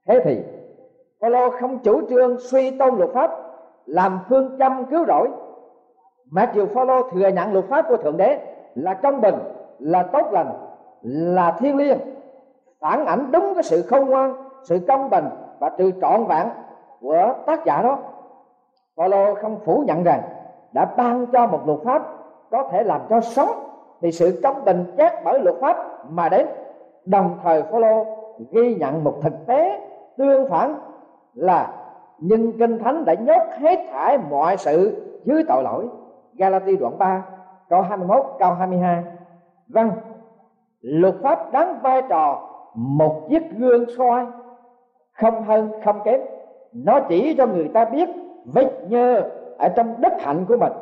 thế 0.08 0.20
thì, 0.24 0.44
Phaolô 1.22 1.50
không 1.50 1.80
chủ 1.80 2.02
trương 2.10 2.38
suy 2.40 2.72
tôn 2.72 2.96
luật 2.98 3.10
pháp, 3.14 3.32
làm 3.86 4.20
phương 4.30 4.56
châm 4.60 4.86
cứu 4.86 5.06
rỗi. 5.06 5.30
Mặc 6.32 6.52
dù 6.54 6.66
Phaolô 6.66 7.10
thừa 7.10 7.28
nhận 7.28 7.54
luật 7.54 7.66
pháp 7.66 7.86
của 7.90 7.98
thượng 7.98 8.18
đế 8.18 8.40
là 8.76 8.94
công 8.94 9.22
bình, 9.22 9.36
là 9.80 10.04
tốt 10.04 10.28
lành, 10.32 10.54
là 11.02 11.52
thiêng 11.60 11.78
liêng 11.78 11.98
phản 12.82 13.06
ảnh 13.06 13.32
đúng 13.32 13.54
cái 13.54 13.64
sự 13.64 13.82
khôn 13.82 14.10
ngoan, 14.10 14.36
sự 14.64 14.80
công 14.88 15.10
bình 15.10 15.26
và 15.60 15.72
sự 15.78 15.92
trọn 16.02 16.26
vẹn 16.26 16.48
của 17.02 17.34
tác 17.46 17.66
giả 17.66 17.82
đó. 17.82 17.98
Paulo 18.98 19.34
không 19.34 19.60
phủ 19.66 19.84
nhận 19.88 20.04
rằng 20.04 20.22
đã 20.74 20.86
ban 20.86 21.26
cho 21.28 21.48
một 21.48 21.60
luật 21.66 21.80
pháp 21.84 22.04
có 22.52 22.70
thể 22.72 22.84
làm 22.84 23.02
cho 23.10 23.22
sống 23.22 23.50
thì 24.02 24.12
sự 24.12 24.40
công 24.44 24.66
bình 24.66 24.94
chết 24.98 25.14
bởi 25.24 25.40
luật 25.40 25.56
pháp 25.62 25.78
mà 26.10 26.30
đến. 26.30 26.48
Đồng 27.06 27.38
thời 27.44 27.64
Paulo 27.64 28.04
ghi 28.52 28.76
nhận 28.76 29.04
một 29.04 29.14
thực 29.22 29.34
tế 29.48 29.82
tương 30.18 30.50
phản 30.50 30.76
là 31.34 31.74
nhưng 32.18 32.58
kinh 32.60 32.80
thánh 32.80 33.06
đã 33.06 33.14
nhốt 33.14 33.42
hết 33.60 33.88
thải 33.92 34.18
mọi 34.18 34.58
sự 34.58 35.04
dưới 35.26 35.44
tội 35.48 35.64
lỗi. 35.64 35.88
Galati 36.34 36.78
đoạn 36.78 36.98
3 36.98 37.24
câu 37.70 37.82
21 37.82 38.26
câu 38.40 38.54
22 38.54 39.04
vâng 39.68 39.92
luật 40.82 41.16
pháp 41.24 41.52
đóng 41.52 41.80
vai 41.82 42.02
trò 42.10 42.47
một 42.78 43.28
chiếc 43.30 43.44
gương 43.58 43.86
soi, 43.98 44.26
không 45.14 45.44
hơn, 45.44 45.72
không 45.86 46.00
kém 46.06 46.22
nó 46.74 47.00
chỉ 47.00 47.36
cho 47.38 47.48
người 47.48 47.70
ta 47.74 47.86
biết 47.86 48.10
vết 48.46 48.90
nhơ 48.90 49.22
ở 49.58 49.70
trong 49.70 50.02
đất 50.02 50.14
hạnh 50.20 50.46
của 50.48 50.58
mình, 50.58 50.74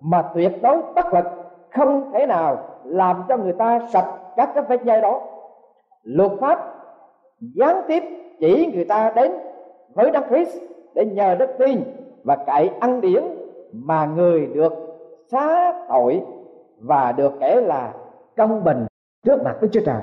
mà 0.00 0.22
tuyệt 0.34 0.52
đối 0.62 0.82
bất 0.94 1.14
lực, 1.14 1.24
không 1.70 2.12
thể 2.12 2.26
nào 2.26 2.58
làm 2.84 3.24
cho 3.28 3.36
người 3.36 3.52
ta 3.52 3.80
sạch 3.92 4.14
các 4.36 4.50
cái 4.54 4.64
vết 4.68 4.84
nhơ 4.84 5.00
đó 5.00 5.20
luật 6.02 6.30
pháp 6.40 6.74
gián 7.40 7.82
tiếp 7.88 8.02
chỉ 8.40 8.72
người 8.74 8.84
ta 8.84 9.12
đến 9.16 9.32
với 9.94 10.10
đấng 10.10 10.28
Christ 10.28 10.62
để 10.94 11.06
nhờ 11.06 11.34
đức 11.34 11.50
tin 11.58 11.80
và 12.24 12.36
cậy 12.46 12.70
ăn 12.80 13.00
điển 13.00 13.24
mà 13.72 14.06
người 14.06 14.46
được 14.46 14.72
xá 15.30 15.72
tội 15.88 16.22
và 16.80 17.12
được 17.12 17.32
kể 17.40 17.60
là 17.60 17.92
công 18.36 18.64
bình 18.64 18.86
trước 19.24 19.42
mặt 19.44 19.56
Đức 19.60 19.68
Chúa 19.72 19.80
Trời 19.86 20.02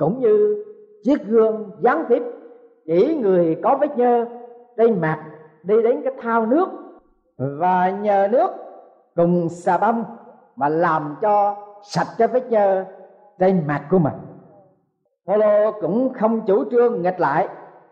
cũng 0.00 0.20
như 0.20 0.64
chiếc 1.02 1.26
gương 1.26 1.70
gián 1.80 2.04
tiếp 2.08 2.22
chỉ 2.86 3.14
người 3.14 3.60
có 3.62 3.78
vết 3.80 3.98
nhơ 3.98 4.26
trên 4.76 5.00
mặt 5.00 5.24
đi 5.62 5.82
đến 5.82 6.02
cái 6.04 6.12
thao 6.22 6.46
nước 6.46 6.68
và 7.38 7.90
nhờ 7.90 8.28
nước 8.30 8.50
cùng 9.16 9.48
xà 9.48 9.78
bông 9.78 10.04
mà 10.56 10.68
làm 10.68 11.16
cho 11.22 11.56
sạch 11.82 12.06
cái 12.18 12.28
vết 12.28 12.50
nhơ 12.50 12.84
trên 13.38 13.66
mặt 13.66 13.86
của 13.90 13.98
mình 13.98 14.14
Phaolô 15.26 15.72
cũng 15.80 16.12
không 16.12 16.40
chủ 16.46 16.64
trương 16.70 17.02
nghịch 17.02 17.20
lại 17.20 17.48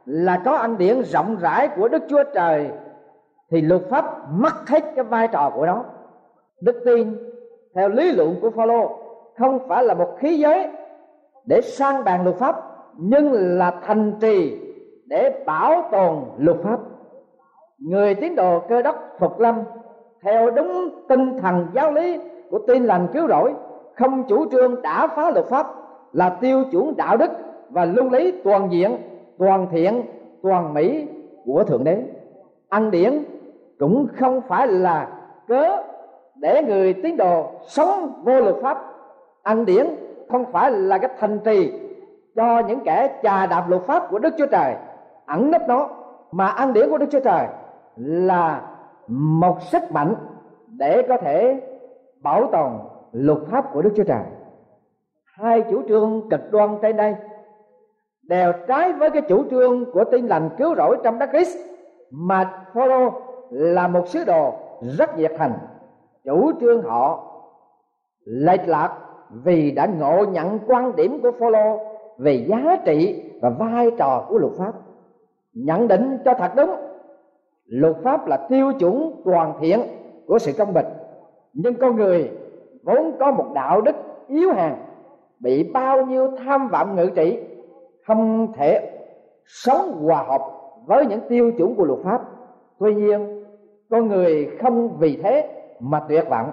là 0.07 0.42
có 0.44 0.57
ăn 0.57 0.79
điển 0.79 1.03
rộng 1.03 1.37
rãi 1.40 1.68
của 1.68 1.88
Đức 1.88 2.03
Chúa 2.09 2.25
Trời 2.35 2.71
thì 3.51 3.61
luật 3.61 3.83
pháp 3.90 4.31
mất 4.31 4.68
hết 4.68 4.85
cái 4.97 5.05
vai 5.05 5.29
trò 5.29 5.51
của 5.55 5.66
nó. 5.66 5.85
Đức 6.61 6.83
tin 6.85 7.16
theo 7.75 7.88
lý 7.88 8.12
luận 8.12 8.37
của 8.42 8.51
Phaolô 8.51 8.99
không 9.38 9.68
phải 9.68 9.85
là 9.85 9.94
một 9.94 10.16
khí 10.18 10.38
giới 10.38 10.68
để 11.49 11.61
sang 11.61 12.05
bàn 12.05 12.25
luật 12.25 12.37
pháp, 12.37 12.57
nhưng 12.97 13.33
là 13.33 13.71
thành 13.87 14.13
trì 14.21 14.59
để 15.07 15.45
bảo 15.47 15.89
tồn 15.93 16.17
luật 16.39 16.57
pháp. 16.63 16.79
Người 17.79 18.15
tín 18.15 18.35
đồ 18.35 18.61
cơ 18.69 18.83
đốc 18.83 18.97
phục 19.19 19.41
lâm, 19.41 19.63
theo 20.23 20.51
đúng 20.51 20.89
tinh 21.09 21.39
thần 21.39 21.67
giáo 21.75 21.93
lý 21.93 22.19
của 22.51 22.59
tin 22.59 22.85
lành 22.85 23.09
cứu 23.13 23.29
rỗi, 23.29 23.55
không 23.97 24.25
chủ 24.29 24.51
trương 24.51 24.83
đã 24.83 25.07
phá 25.07 25.31
luật 25.31 25.47
pháp, 25.47 25.67
là 26.13 26.29
tiêu 26.41 26.65
chuẩn 26.71 26.97
đạo 26.97 27.17
đức 27.17 27.31
và 27.71 27.85
luân 27.85 28.13
lý 28.13 28.33
toàn 28.45 28.69
diện, 28.73 28.97
toàn 29.39 29.67
thiện, 29.71 30.03
toàn 30.43 30.75
mỹ 30.75 31.07
của 31.45 31.65
thượng 31.65 31.85
đế. 31.85 32.03
Ăn 32.69 32.91
điển 32.91 33.25
cũng 33.79 34.07
không 34.17 34.41
phải 34.49 34.67
là 34.67 35.09
cớ 35.49 35.77
để 36.37 36.63
người 36.63 36.95
tín 36.95 37.17
đồ 37.17 37.47
sống 37.63 38.23
vô 38.25 38.41
luật 38.41 38.57
pháp. 38.63 38.85
Ăn 39.43 39.65
điển 39.65 39.87
không 40.31 40.53
phải 40.53 40.71
là 40.71 40.99
cái 40.99 41.11
thành 41.19 41.38
trì 41.45 41.73
cho 42.37 42.59
những 42.59 42.81
kẻ 42.85 43.21
chà 43.23 43.47
đạp 43.47 43.64
luật 43.69 43.83
pháp 43.83 44.11
của 44.11 44.19
đức 44.19 44.35
chúa 44.38 44.47
trời. 44.47 44.75
Ẩn 45.27 45.51
nấp 45.51 45.69
nó 45.69 45.88
mà 46.31 46.47
ăn 46.47 46.73
điển 46.73 46.91
của 46.91 46.99
đức 46.99 47.07
chúa 47.11 47.21
trời 47.21 47.47
là 47.97 48.62
một 49.09 49.62
sức 49.62 49.83
mạnh 49.93 50.14
để 50.67 51.07
có 51.09 51.17
thể 51.17 51.61
bảo 52.23 52.49
tồn 52.53 52.73
luật 53.12 53.38
pháp 53.51 53.73
của 53.73 53.83
đức 53.83 53.91
chúa 53.97 54.05
trời. 54.05 54.23
Hai 55.25 55.64
chủ 55.71 55.83
trương 55.88 56.29
cực 56.31 56.41
đoan 56.51 56.79
trên 56.83 56.97
đây 56.97 57.14
đều 58.23 58.53
trái 58.69 58.93
với 58.93 59.11
cái 59.11 59.23
chủ 59.23 59.45
trương 59.51 59.93
của 59.93 60.05
tin 60.05 60.27
lành 60.27 60.51
cứu 60.59 60.75
rỗi 60.77 60.99
trong 61.05 61.19
đấng 61.19 61.31
Christ, 61.31 61.57
mà 62.11 62.64
Phaolô 62.75 63.12
là 63.51 63.88
một 63.88 64.09
sứ 64.09 64.25
đồ 64.25 64.55
rất 64.99 65.19
nhiệt 65.19 65.33
thành. 65.38 65.53
Chủ 66.25 66.53
trương 66.61 66.83
họ 66.83 67.25
lệch 68.25 68.69
lạc 68.69 68.99
vì 69.31 69.71
đã 69.71 69.87
ngộ 69.87 70.25
nhận 70.25 70.59
quan 70.67 70.97
điểm 70.97 71.21
của 71.23 71.31
Phaolô 71.41 71.79
về 72.19 72.47
giá 72.49 72.77
trị 72.85 73.23
và 73.43 73.51
vai 73.51 73.91
trò 73.99 74.27
của 74.29 74.38
luật 74.38 74.53
pháp. 74.59 74.73
Nhận 75.55 75.88
định 75.88 76.19
cho 76.25 76.35
thật 76.35 76.53
đúng, 76.57 76.71
luật 77.67 77.97
pháp 78.05 78.27
là 78.27 78.37
tiêu 78.49 78.73
chuẩn 78.79 79.23
toàn 79.25 79.53
thiện 79.61 79.81
của 80.27 80.38
sự 80.38 80.53
công 80.59 80.75
bình. 80.75 80.87
Nhưng 81.53 81.75
con 81.75 81.97
người 81.97 82.31
vốn 82.83 83.17
có 83.21 83.31
một 83.31 83.47
đạo 83.55 83.81
đức 83.81 83.97
yếu 84.29 84.53
hèn, 84.53 84.73
bị 85.41 85.71
bao 85.73 86.07
nhiêu 86.07 86.29
tham 86.45 86.69
vọng 86.69 86.97
ngự 86.97 87.11
trị, 87.14 87.38
không 88.07 88.53
thể 88.53 88.91
sống 89.47 90.05
hòa 90.05 90.23
hợp 90.23 90.43
với 90.87 91.07
những 91.07 91.21
tiêu 91.29 91.53
chuẩn 91.59 91.75
của 91.75 91.85
luật 91.85 92.01
pháp. 92.05 92.23
Tuy 92.79 92.95
nhiên, 92.95 93.45
con 93.91 94.09
người 94.09 94.51
không 94.62 94.97
vì 94.99 95.17
thế 95.23 95.49
mà 95.81 96.01
tuyệt 96.09 96.25
vọng, 96.31 96.51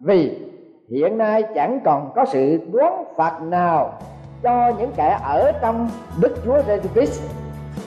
vì 0.00 0.46
hiện 0.90 1.18
nay 1.18 1.42
chẳng 1.54 1.80
còn 1.84 2.12
có 2.14 2.24
sự 2.32 2.60
đoán 2.72 3.04
phạt 3.16 3.42
nào 3.42 3.92
cho 4.42 4.72
những 4.78 4.92
kẻ 4.96 5.18
ở 5.22 5.52
trong 5.60 5.90
Đức 6.20 6.36
Chúa 6.44 6.56
Jesus 6.56 6.88
Christ. 6.94 7.22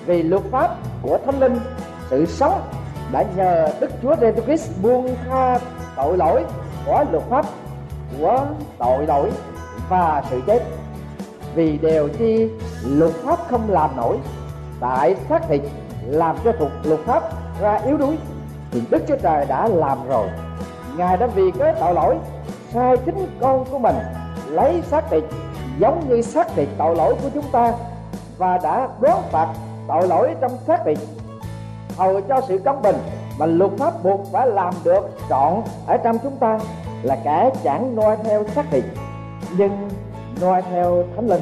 Vì 0.06 0.24
luật 0.24 0.44
pháp 0.52 0.76
của 1.02 1.18
Thánh 1.26 1.40
Linh, 1.40 1.60
sự 2.10 2.26
sống 2.26 2.62
đã 3.12 3.24
nhờ 3.36 3.68
Đức 3.80 3.92
Chúa 4.02 4.16
Jesus 4.16 4.42
Christ 4.46 4.72
buông 4.82 5.16
tha 5.30 5.60
tội 5.96 6.18
lỗi 6.18 6.46
của 6.86 7.06
luật 7.12 7.24
pháp 7.30 7.46
của 8.20 8.46
tội 8.78 9.06
lỗi 9.06 9.32
và 9.90 10.24
sự 10.30 10.42
chết. 10.48 10.64
Vì 11.56 11.78
đều 11.78 12.08
chi 12.08 12.50
luật 12.86 13.12
pháp 13.12 13.40
không 13.48 13.70
làm 13.70 13.90
nổi, 13.98 14.18
tại 14.80 15.16
xác 15.30 15.48
thịt 15.48 15.62
làm 16.08 16.36
cho 16.44 16.52
thuộc 16.60 16.72
luật 16.84 17.00
pháp 17.00 17.24
ra 17.62 17.80
yếu 17.86 17.98
đuối, 17.98 18.18
thì 18.72 18.82
Đức 18.90 19.04
Chúa 19.08 19.18
Trời 19.22 19.46
đã 19.46 19.68
làm 19.68 19.98
rồi. 20.08 20.28
Ngài 20.98 21.18
đã 21.18 21.28
vì 21.28 21.52
cái 21.60 21.74
tội 21.80 21.94
lỗi 21.94 22.18
sai 22.74 22.98
chính 23.06 23.38
con 23.42 23.66
của 23.72 23.80
mình 23.80 23.96
lấy 24.50 24.82
xác 24.82 25.10
thịt 25.10 25.24
giống 25.80 26.10
như 26.10 26.22
xác 26.22 26.48
thịt 26.56 26.68
tội 26.78 26.96
lỗi 26.96 27.16
của 27.24 27.30
chúng 27.34 27.52
ta 27.52 27.74
và 28.38 28.60
đã 28.64 28.88
đoán 29.00 29.22
phạt 29.32 29.54
tội 29.88 30.08
lỗi 30.08 30.36
trong 30.42 30.52
xác 30.68 30.80
thịt. 30.86 30.98
Hầu 31.98 32.22
cho 32.22 32.42
sự 32.48 32.58
công 32.58 32.82
bình 32.82 32.96
mà 33.40 33.46
luật 33.46 33.72
pháp 33.78 34.04
buộc 34.04 34.22
phải 34.32 34.48
làm 34.48 34.74
được 34.84 35.10
trọn 35.30 35.62
ở 35.88 35.98
trong 35.98 36.18
chúng 36.24 36.38
ta 36.38 36.60
là 37.04 37.18
kẻ 37.24 37.50
chẳng 37.64 37.96
noi 37.96 38.18
theo 38.24 38.44
xác 38.48 38.66
thịt, 38.72 38.84
nhưng 39.58 39.90
noi 40.42 40.62
theo 40.62 41.04
thánh 41.16 41.28
linh. 41.28 41.42